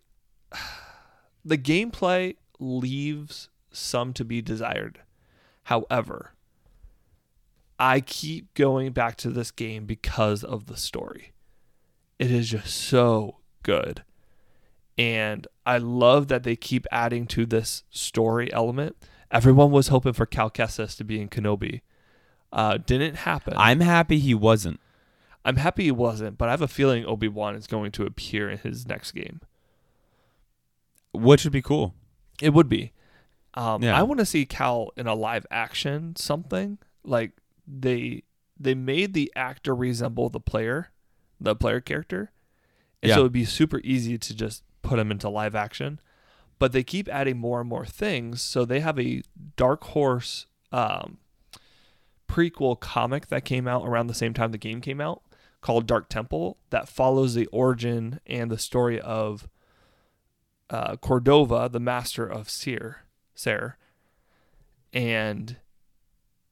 [1.44, 5.00] the gameplay leaves some to be desired.
[5.64, 6.32] However,
[7.78, 11.32] I keep going back to this game because of the story.
[12.18, 14.04] It is just so good.
[14.96, 18.96] And I love that they keep adding to this story element.
[19.34, 21.82] Everyone was hoping for Cal Kestis to be in Kenobi.
[22.52, 23.54] Uh, didn't happen.
[23.56, 24.78] I'm happy he wasn't.
[25.44, 28.48] I'm happy he wasn't, but I have a feeling Obi Wan is going to appear
[28.48, 29.40] in his next game.
[31.12, 31.94] Which would be cool.
[32.40, 32.92] It would be.
[33.54, 33.98] Um, Yeah.
[33.98, 37.32] I want to see Cal in a live action something like
[37.66, 38.22] they
[38.58, 40.90] they made the actor resemble the player,
[41.40, 42.30] the player character,
[43.02, 43.16] and Yeah.
[43.16, 46.00] so it'd be super easy to just put him into live action.
[46.58, 49.22] But they keep adding more and more things, so they have a
[49.56, 51.18] Dark Horse um,
[52.28, 55.22] prequel comic that came out around the same time the game came out
[55.60, 59.48] called Dark Temple that follows the origin and the story of
[60.68, 63.78] uh, Cordova, the master of Cere, Ser.
[64.92, 65.56] And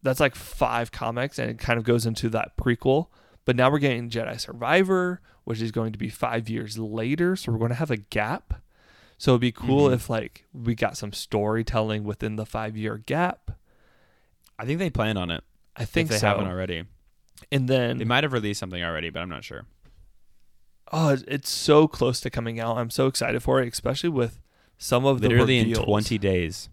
[0.03, 3.09] that's like five comics and it kind of goes into that prequel.
[3.44, 7.36] But now we're getting Jedi Survivor, which is going to be five years later.
[7.36, 8.62] So we're going to have a gap.
[9.22, 9.94] So it'd be cool Mhm.
[9.94, 13.52] if like we got some storytelling within the five year gap.
[14.58, 15.44] I think they plan on it.
[15.76, 16.26] I think they so.
[16.26, 16.82] haven't already.
[17.52, 19.66] And then They might have released something already, but I'm not sure.
[20.92, 22.76] oh, it's- so close to coming out.
[22.78, 24.40] I'm so excited for it, especially with
[24.76, 26.68] some of Literally the in 20 days.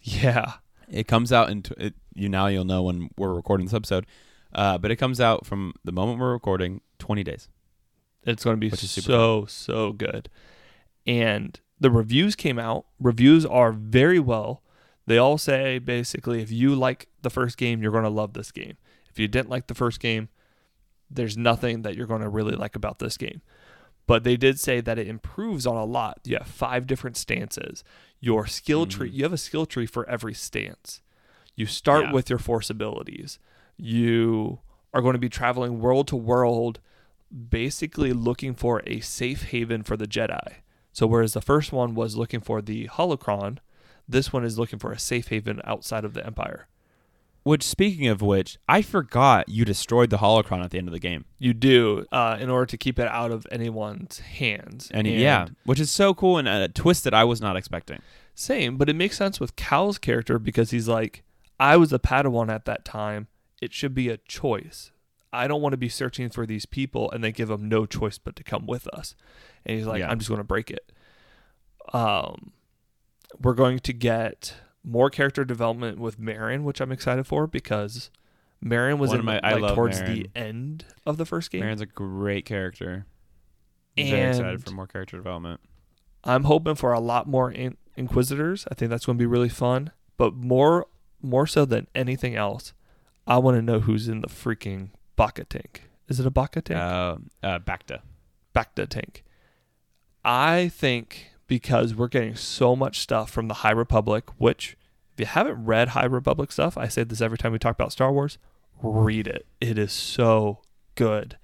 [0.00, 0.54] Yeah,
[0.88, 4.04] It comes out it, you now you'll know when we're recording this episode.
[4.52, 7.48] Uh, but it comes out from the moment we're recording 20 days.
[8.24, 10.28] It's going to be so so good.
[11.06, 12.86] And the reviews came out.
[12.98, 14.62] Reviews are very well.
[15.06, 18.50] They all say basically if you like the first game, you're going to love this
[18.50, 18.78] game.
[19.10, 20.30] If you didn't like the first game,
[21.10, 23.42] there's nothing that you're going to really like about this game.
[24.06, 26.20] But they did say that it improves on a lot.
[26.24, 27.84] You have five different stances.
[28.18, 29.14] Your skill tree, Mhm.
[29.14, 31.02] you have a skill tree for every stance.
[31.54, 32.12] You start Yeah.
[32.12, 33.38] with your force abilities.
[33.76, 34.60] You
[34.94, 36.80] are going to be traveling world to world,
[37.50, 40.54] basically looking for a safe haven for the Jedi.
[40.94, 43.58] So, whereas the first one was looking for the holocron,
[44.08, 46.68] this one is looking for a safe haven outside of the Empire.
[47.42, 51.00] Which, speaking of which, I forgot you destroyed the holocron at the end of the
[51.00, 51.24] game.
[51.38, 54.88] You do uh, in order to keep it out of anyone's hands.
[54.94, 58.00] And, yeah, which is so cool and a twist that I was not expecting.
[58.36, 61.24] Same, but it makes sense with Cal's character because he's like,
[61.58, 63.26] I was a Padawan at that time.
[63.60, 64.92] It should be a choice.
[65.34, 68.18] I don't want to be searching for these people and they give him no choice
[68.18, 69.14] but to come with us.
[69.66, 70.10] And he's like, Yeah.
[70.10, 70.92] I'm just going to break it.
[71.92, 72.52] Um,
[73.40, 78.10] we're going to get more character development with Merrin, which I'm excited for because
[78.64, 80.22] Merrin was One in my- I love towards Marion.
[80.34, 81.62] the end of the first game.
[81.62, 83.06] Merrin's a great character.
[83.98, 85.60] I'm very excited for more character development.
[86.24, 88.66] I'm hoping for a lot more in- Inquisitors.
[88.70, 89.92] I think that's going to be really fun.
[90.16, 90.86] But more,
[91.22, 92.72] more so than anything else,
[93.26, 95.88] I want to know who's in the freaking Baka tank.
[96.08, 96.78] Is it a Baka tank?
[96.80, 98.00] Uh, uh, Bacta.
[98.54, 99.24] Bacta tank.
[100.24, 104.76] I think because we're getting so much stuff from the High Republic, which
[105.14, 107.92] if you haven't read High Republic stuff, I say this every time we talk about
[107.92, 108.38] Star Wars,
[108.82, 109.46] read it.
[109.60, 110.60] It is so
[110.94, 111.38] good.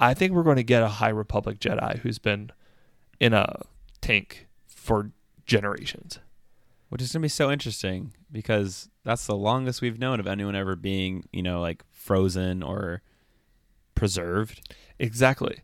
[0.00, 2.50] I think we're going to get a High Republic Jedi who's been
[3.20, 3.62] in a
[4.00, 5.12] tank for
[5.46, 6.18] generations.
[6.94, 10.54] Which is going to be so interesting because that's the longest we've known of anyone
[10.54, 13.02] ever being, you know, like frozen or
[13.96, 14.72] preserved.
[15.00, 15.62] Exactly.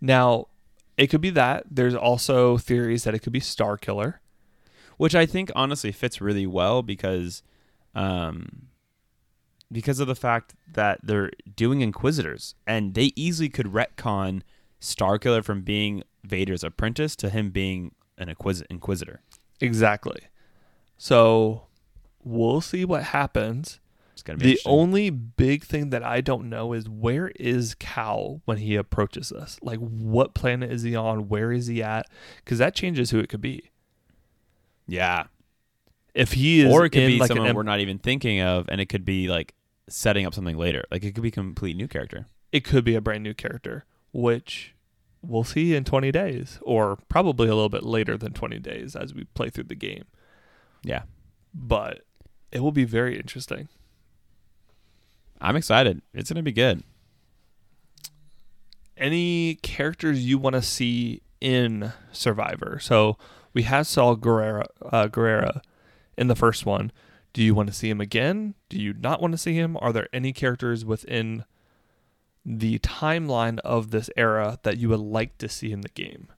[0.00, 0.48] Now,
[0.96, 1.62] it could be that.
[1.70, 4.20] There's also theories that it could be Star Killer.
[4.96, 7.44] which I think honestly fits really well because,
[7.94, 8.68] um,
[9.70, 14.42] because of the fact that they're doing Inquisitors, and they easily could retcon
[14.80, 19.20] Star Killer from being Vader's apprentice to him being an Inquis- Inquisitor.
[19.60, 20.20] Exactly.
[20.96, 21.66] So
[22.22, 23.80] we'll see what happens.
[24.12, 28.40] It's gonna be The only big thing that I don't know is where is Cal
[28.44, 29.58] when he approaches us?
[29.60, 31.28] Like, what planet is he on?
[31.28, 32.06] Where is he at?
[32.44, 33.70] Because that changes who it could be.
[34.86, 35.24] yeah,
[36.14, 38.68] If he is, or it could in be like someone we're not even thinking of,
[38.68, 39.54] and it could be like
[39.88, 40.84] setting up something later.
[40.90, 42.26] Like it could be a complete new character.
[42.52, 44.74] it could be a brand new character, which
[45.22, 49.12] we'll see in 20 days, or probably a little bit later than 20 days as
[49.12, 50.04] we play through the game.
[50.84, 51.02] Yeah,
[51.54, 52.02] But
[52.52, 53.68] it will be very interesting.
[55.40, 56.02] I'm excited.
[56.12, 56.82] It's gonna be good.
[58.96, 62.78] any characters you want to see in Survivor?
[62.80, 63.16] So
[63.52, 65.62] we had Saul Gerrera, uh, Gerrera
[66.16, 66.92] in the first one.
[67.32, 68.54] Do you want to see him again?
[68.68, 69.76] Do you not want to see him?
[69.80, 71.44] Are there any characters within
[72.46, 76.28] the timeline of this era that you would like to see in the game?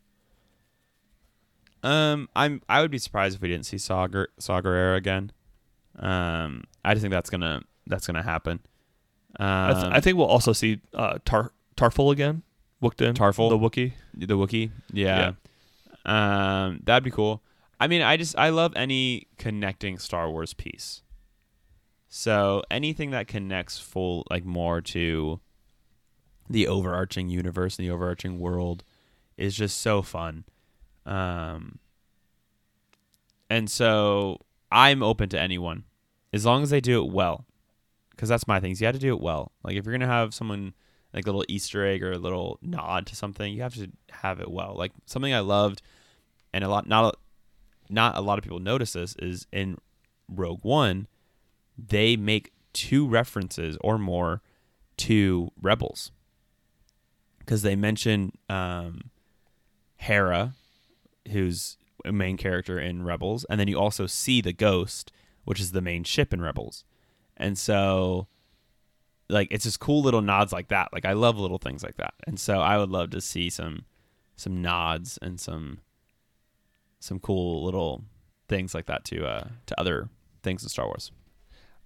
[1.87, 5.31] Um, I'm I would be surprised if we didn't see Saw, Guer- Gerrera again.
[5.99, 8.61] Um, I just think that's gonna that's gonna happen.
[9.39, 12.43] Um, I, th- I think we'll also see uh, Tar- Tarfful again.
[12.83, 13.49] Wookden, Tarfful?
[13.51, 13.93] the Wookie.
[14.15, 15.33] the Wookiee, yeah.
[16.05, 17.43] Um, that'd be cool.
[17.81, 21.03] I mean, I just I love any connecting Star Wars piece.
[22.09, 25.41] So anything that connects full like more to
[26.49, 28.85] the overarching universe and the overarching world
[29.37, 30.45] is just so fun.
[31.07, 31.79] Um,
[33.49, 34.41] and so
[34.71, 35.85] I'm open to anyone
[36.33, 37.47] as long as they do it well.
[38.11, 38.73] Because that's my thing.
[38.73, 39.53] is You have to do it well.
[39.63, 40.75] Like if you're gonna have someone
[41.13, 44.41] like a little Easter egg or a little nod to something, you have to have
[44.41, 44.75] it well.
[44.77, 45.83] Like something I loved,
[46.53, 47.17] and a lot not
[47.89, 49.79] not a lot of people notice this is in
[50.29, 51.09] Rogue One,
[51.79, 54.43] they make two references or more
[54.99, 56.11] to Rebels
[57.39, 59.11] because they mention um,
[59.97, 60.55] Hera,
[61.29, 65.13] who's a main character in Rebels, and then you also see the Ghost,
[65.45, 66.85] which is the main ship in Rebels,
[67.37, 68.29] and so
[69.29, 70.93] like it's just cool little nods like that.
[70.93, 73.85] Like I love little things like that, and so I would love to see some
[74.37, 75.81] some nods and some
[77.01, 78.05] some cool little
[78.49, 80.09] things like that to uh to other
[80.43, 81.11] things in Star Wars.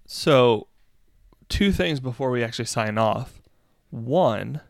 [0.05, 0.67] So,
[1.49, 3.41] two things before we actually sign off.
[3.89, 4.61] One,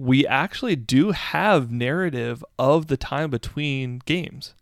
[0.00, 4.54] we actually do have narrative of the time between games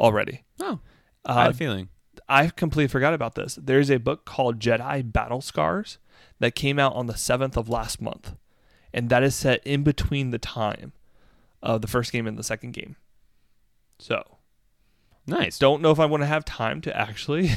[0.00, 0.44] already.
[0.60, 0.80] Oh,
[1.26, 1.88] I had Uh, a feeling.
[2.26, 3.58] I completely forgot about this.
[3.60, 5.98] There's a book called Jedi Battle Scars
[6.38, 8.34] that came out on the 7th of last month.
[8.94, 10.92] And that is set in between the time
[11.62, 12.96] of the first game and the second game.
[13.98, 14.38] So,
[15.26, 15.58] Nice.
[15.58, 17.50] don't know if I want to have time to actually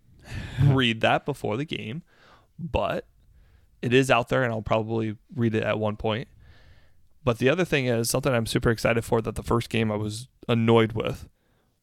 [0.62, 2.02] read that before the game,
[2.58, 3.06] but
[3.80, 6.26] it is out there and I'll probably read it at one point.
[7.28, 9.96] But the other thing is something I'm super excited for that the first game I
[9.96, 11.28] was annoyed with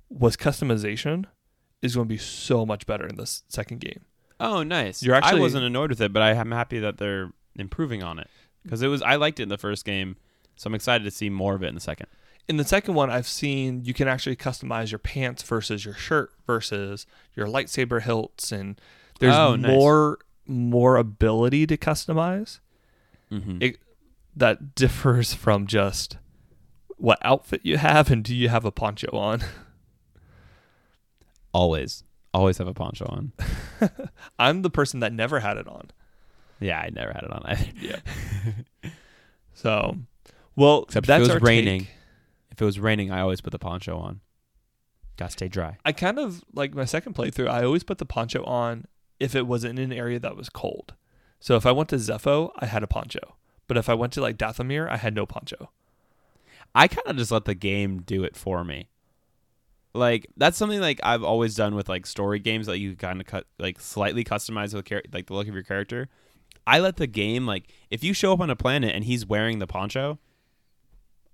[0.09, 1.25] was customization
[1.83, 4.05] is going to be so much better in this second game.
[4.39, 5.03] Oh, nice.
[5.03, 8.17] You're actually- I wasn't annoyed with it, but I am happy that they're improving on
[8.17, 8.27] it
[8.63, 9.03] because it was.
[9.03, 10.15] I liked it in the first game,
[10.55, 12.07] so I'm excited to see more of it in the second.
[12.47, 16.31] In the second one, I've seen you can actually customize your pants versus your shirt
[16.47, 18.81] versus your lightsaber hilts, and
[19.19, 19.69] there's Oh, nice.
[19.69, 20.17] more
[20.47, 22.61] more ability to customize.
[23.31, 23.57] Mm-hmm.
[23.61, 23.77] It-
[24.36, 26.17] that differs from just
[26.97, 29.41] what outfit you have and do you have a poncho on.
[31.53, 33.31] always, always have a poncho on.
[34.39, 35.91] I'm the person that never had it on.
[36.59, 37.65] Yeah, I never had it on either.
[37.79, 37.99] Yeah.
[39.53, 39.97] so,
[40.55, 41.81] well, Except if it was raining.
[41.81, 41.89] take.
[42.51, 44.21] If it was raining, I always put the poncho on.
[45.17, 45.77] Got to stay dry.
[45.86, 47.49] I kind of like my second playthrough.
[47.49, 48.86] I always put the poncho on
[49.19, 50.93] if it was in an area that was cold.
[51.39, 53.36] So if I went to Zeffo, I had a poncho.
[53.68, 55.70] But if I went to like Dathomir, I had no poncho.
[56.74, 58.89] I kind of just let the game do it for me.
[59.93, 63.28] Like that's something like I've always done with like story games that you kind of
[63.28, 66.09] cut like slightly customize the char- like the look of your character.
[66.68, 69.59] I let the game like if you show up on a planet and he's wearing
[69.59, 70.20] the poncho,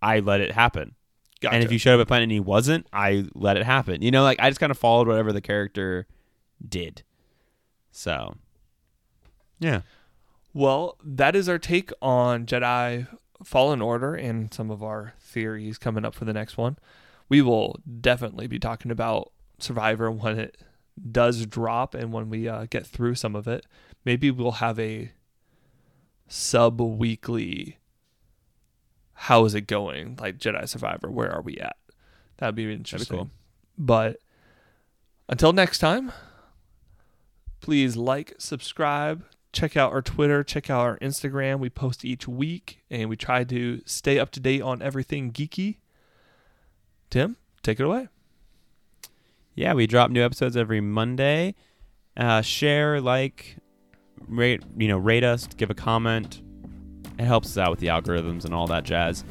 [0.02, 0.96] I let it happen.
[1.42, 1.56] Gotcha.
[1.56, 4.04] And if you showed up at a planet and he wasn't, I let it happen.
[4.04, 6.06] You know, like I just kind of followed whatever the character
[6.68, 7.02] did.
[7.92, 8.36] So,
[9.60, 9.82] yeah.
[10.54, 13.08] Well, that is our take on Jedi
[13.44, 16.78] Fallen Order and some of our theories coming up for the next one.
[17.30, 20.58] We will definitely be talking about Survivor when it
[21.12, 23.66] does drop and when we uh, get through some of it.
[24.04, 25.12] Maybe we'll have a
[26.28, 27.78] sub weekly.
[29.14, 30.18] How is it going?
[30.20, 31.78] Like Jedi Survivor, where are we at?
[32.38, 33.18] That'd be interesting.
[33.18, 33.30] cool.
[33.78, 34.18] But
[35.30, 36.12] until next time,
[37.62, 39.24] please like, subscribe,
[39.54, 41.60] check out our Twitter, check out our Instagram.
[41.60, 45.78] We post each week and we try to stay up to date on everything geeky.
[47.10, 48.08] Tim, take it away.
[49.54, 51.56] Yeah, we drop new episodes every Monday.
[52.16, 53.58] Uh, share, like,
[54.28, 56.42] rate, you know, rate us, give a comment.
[57.20, 59.26] It helps us out with the algorithms and all that jazz.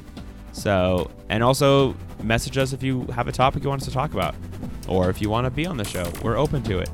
[0.52, 4.12] So, and also message us if you have a topic you want us to talk
[4.12, 4.34] about,
[4.88, 6.10] or if you want to be on the show.
[6.22, 6.90] We're open to it.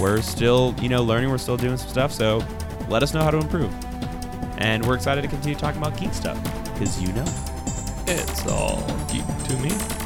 [0.00, 1.30] We're still, you know, learning.
[1.30, 2.12] We're still doing some stuff.
[2.12, 2.42] So,
[2.88, 3.72] let us know how to improve.
[4.58, 6.42] And we're excited to continue talking about geek stuff
[6.72, 7.24] because you know.
[8.06, 9.99] It's all geek to me.